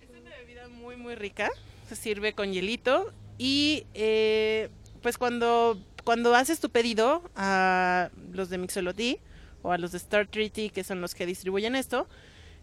Es 0.04 0.10
una 0.12 0.30
bebida 0.38 0.68
muy, 0.68 0.98
muy 0.98 1.16
rica. 1.16 1.50
Se 1.90 1.96
sirve 1.96 2.34
con 2.34 2.54
hielito. 2.54 3.12
Y 3.40 3.88
eh, 3.96 4.70
pues 5.02 5.18
cuando, 5.18 5.82
cuando 6.04 6.36
haces 6.36 6.60
tu 6.60 6.70
pedido 6.70 7.28
a 7.36 8.12
los 8.34 8.52
de 8.52 8.60
Mixolotí 8.60 9.20
o 9.64 9.72
a 9.72 9.78
los 9.80 9.92
de 9.92 9.98
Star 9.98 10.28
Treaty, 10.28 10.70
que 10.70 10.84
son 10.84 11.02
los 11.02 11.16
que 11.16 11.26
distribuyen 11.26 11.76
esto, 11.76 12.08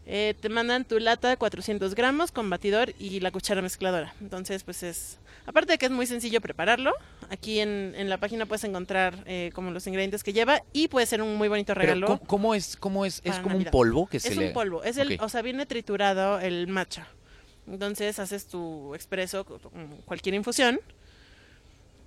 eh, 0.06 0.34
te 0.40 0.48
mandan 0.48 0.84
tu 0.84 0.98
lata 0.98 1.28
de 1.28 1.36
400 1.36 1.94
gramos 1.94 2.30
con 2.32 2.48
batidor 2.48 2.94
y 2.98 3.20
la 3.20 3.30
cuchara 3.32 3.60
mezcladora. 3.62 4.14
Entonces, 4.20 4.62
pues 4.64 4.82
es. 4.82 5.18
Aparte 5.46 5.72
de 5.72 5.78
que 5.78 5.86
es 5.86 5.92
muy 5.92 6.06
sencillo 6.06 6.40
prepararlo, 6.40 6.92
aquí 7.28 7.60
en, 7.60 7.94
en 7.96 8.08
la 8.08 8.18
página 8.18 8.46
puedes 8.46 8.62
encontrar 8.64 9.22
eh, 9.26 9.50
como 9.54 9.70
los 9.72 9.86
ingredientes 9.86 10.22
que 10.22 10.32
lleva 10.32 10.62
y 10.72 10.88
puede 10.88 11.06
ser 11.06 11.22
un 11.22 11.36
muy 11.36 11.48
bonito 11.48 11.72
Pero, 11.74 11.80
regalo. 11.80 12.06
¿cómo, 12.06 12.20
cómo 12.20 12.54
es? 12.54 12.76
¿Cómo 12.76 13.04
es? 13.04 13.20
¿Es 13.24 13.36
como 13.38 13.56
un 13.56 13.64
polvo 13.64 14.06
que 14.06 14.20
se 14.20 14.28
Es 14.28 14.36
le.? 14.36 14.48
un 14.48 14.52
polvo, 14.52 14.84
es 14.84 14.96
el, 14.96 15.18
o 15.20 15.28
sea, 15.28 15.42
viene 15.42 15.66
triturado 15.66 16.38
el 16.40 16.66
matcha. 16.68 17.08
Entonces 17.66 18.18
haces 18.18 18.46
tu 18.46 18.94
expreso 18.94 19.44
con 19.44 19.60
cualquier 20.04 20.34
infusión 20.34 20.80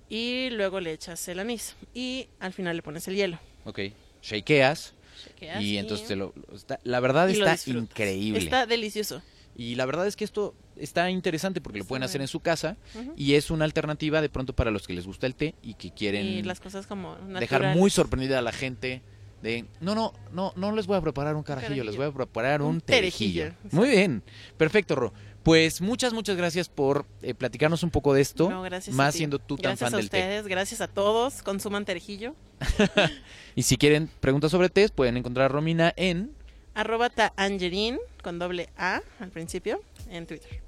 y 0.08 0.50
luego 0.50 0.80
le 0.80 0.92
echas 0.92 1.26
el 1.28 1.38
anís 1.38 1.74
y 1.94 2.28
al 2.40 2.52
final 2.52 2.76
le 2.76 2.82
pones 2.82 3.08
el 3.08 3.16
hielo. 3.16 3.38
Ok. 3.64 3.80
Shakeas. 4.24 4.94
Chequeas 5.24 5.62
Y 5.62 5.78
entonces 5.78 6.08
te 6.08 6.16
lo, 6.16 6.32
está- 6.54 6.80
la 6.84 7.00
verdad 7.00 7.28
está 7.30 7.56
increíble. 7.70 8.38
Está 8.40 8.66
delicioso. 8.66 9.22
Y 9.56 9.76
la 9.76 9.86
verdad 9.86 10.06
es 10.08 10.16
que 10.16 10.24
esto 10.24 10.54
está 10.76 11.10
interesante 11.10 11.60
porque 11.60 11.78
lo 11.78 11.84
pueden 11.84 12.02
hacer 12.02 12.20
en 12.20 12.26
su 12.26 12.40
casa 12.40 12.76
y 13.16 13.34
es 13.34 13.52
una 13.52 13.64
alternativa 13.64 14.20
de 14.20 14.28
pronto 14.28 14.52
para 14.52 14.72
los 14.72 14.86
que 14.88 14.94
les 14.94 15.06
gusta 15.06 15.28
el 15.28 15.36
té 15.36 15.54
y 15.62 15.74
que 15.74 15.92
quieren 15.92 16.26
Y 16.26 16.42
las 16.42 16.58
cosas 16.58 16.88
como 16.88 17.16
dejar 17.38 17.76
muy 17.76 17.90
sorprendida 17.90 18.40
a 18.40 18.42
la 18.42 18.50
gente 18.50 19.02
de 19.44 19.64
no, 19.80 19.94
no, 19.94 20.12
no, 20.32 20.52
no 20.56 20.72
les 20.72 20.86
voy 20.88 20.96
a 20.96 21.00
preparar 21.00 21.36
un 21.36 21.42
carajillo, 21.44 21.84
les 21.84 21.96
voy 21.96 22.06
a 22.06 22.10
preparar 22.12 22.60
un, 22.62 22.68
Un 22.76 22.80
terejillo. 22.80 23.44
terejillo, 23.44 23.68
Muy 23.78 23.88
bien, 23.90 24.22
perfecto, 24.56 24.96
Ro. 24.96 25.12
Pues 25.44 25.82
muchas, 25.82 26.14
muchas 26.14 26.36
gracias 26.38 26.70
por 26.70 27.04
eh, 27.20 27.34
platicarnos 27.34 27.82
un 27.82 27.90
poco 27.90 28.14
de 28.14 28.22
esto, 28.22 28.48
No, 28.48 28.62
gracias 28.62 28.94
a 28.94 28.96
más 28.96 29.12
ti. 29.12 29.18
siendo 29.18 29.38
tú 29.38 29.56
tan 29.56 29.72
gracias 29.72 29.90
fan 29.90 29.94
a 29.94 29.96
del 29.98 30.08
té. 30.10 30.18
ustedes, 30.20 30.46
gracias 30.48 30.80
a 30.80 30.88
todos. 30.88 31.42
Consuman 31.42 31.84
terejillo. 31.84 32.34
Y 33.54 33.62
si 33.62 33.76
quieren 33.76 34.08
preguntas 34.20 34.50
sobre 34.50 34.68
té, 34.70 34.88
pueden 34.88 35.16
encontrar 35.16 35.44
a 35.44 35.48
Romina 35.48 35.92
en 35.96 36.32
Arroba 36.74 37.08
Tangerine 37.10 37.98
con 38.22 38.38
doble 38.40 38.70
A 38.76 39.00
al 39.20 39.30
principio 39.30 39.80
en 40.10 40.26
Twitter. 40.26 40.60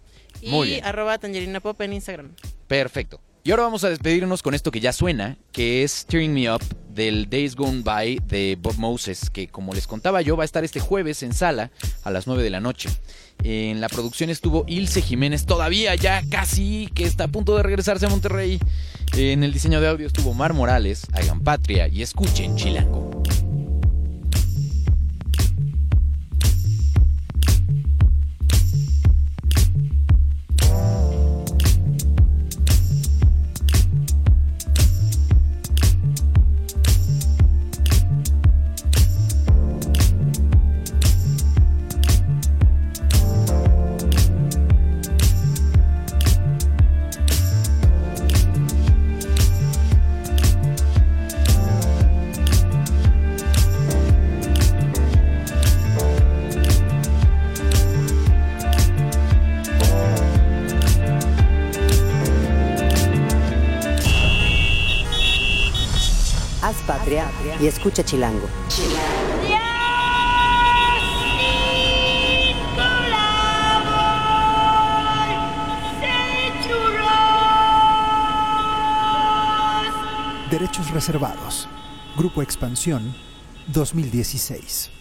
Y 0.43 0.51
Muy 0.51 0.69
bien. 0.69 0.85
arroba 0.85 1.19
Tangerina 1.19 1.59
Pop 1.61 1.81
en 1.81 1.95
Instagram. 1.95 2.31
Perfecto. 2.69 3.21
Y 3.47 3.53
ahora 3.53 3.63
vamos 3.63 3.85
a 3.85 3.91
despedirnos 3.91 4.43
con 4.43 4.55
esto 4.55 4.73
que 4.73 4.81
ya 4.81 4.93
suena, 4.93 5.37
que 5.53 5.85
es 5.85 6.05
Tearing 6.07 6.35
Me 6.35 6.53
Up 6.53 6.63
del 6.93 7.31
Days 7.31 7.55
Gone 7.55 7.83
By 7.83 8.21
de 8.27 8.59
Bob 8.61 8.77
Moses, 8.77 9.31
que 9.31 9.47
como 9.47 9.73
les 9.73 9.87
contaba 9.87 10.21
yo 10.21 10.37
va 10.37 10.43
a 10.43 10.45
estar 10.45 10.65
este 10.65 10.81
jueves 10.81 11.23
en 11.23 11.33
sala 11.33 11.71
a 12.03 12.11
las 12.11 12.27
9 12.27 12.43
de 12.43 12.51
la 12.51 12.59
noche. 12.59 12.89
En 13.45 13.81
la 13.81 13.89
producción 13.89 14.31
estuvo 14.31 14.65
Ilse 14.67 15.01
Jiménez, 15.01 15.47
todavía 15.47 15.95
ya 15.95 16.25
casi 16.29 16.91
que 16.93 17.05
está 17.05 17.25
a 17.25 17.29
punto 17.29 17.57
de 17.57 17.63
regresarse 17.63 18.07
a 18.07 18.09
Monterrey. 18.09 18.59
En 19.17 19.45
el 19.45 19.53
diseño 19.53 19.81
de 19.81 19.91
audio 19.91 20.09
estuvo 20.09 20.35
Mar 20.35 20.53
Morales, 20.53 21.07
hagan 21.13 21.39
patria 21.39 21.87
y 21.87 22.03
escuchen 22.03 22.57
Chilango. 22.57 23.23
Escucha 67.69 68.05
Chilango. 68.05 68.49
Derechos 80.51 80.91
reservados. 80.91 81.69
Grupo 82.17 82.41
Expansión 82.41 83.15
2016. 83.67 84.96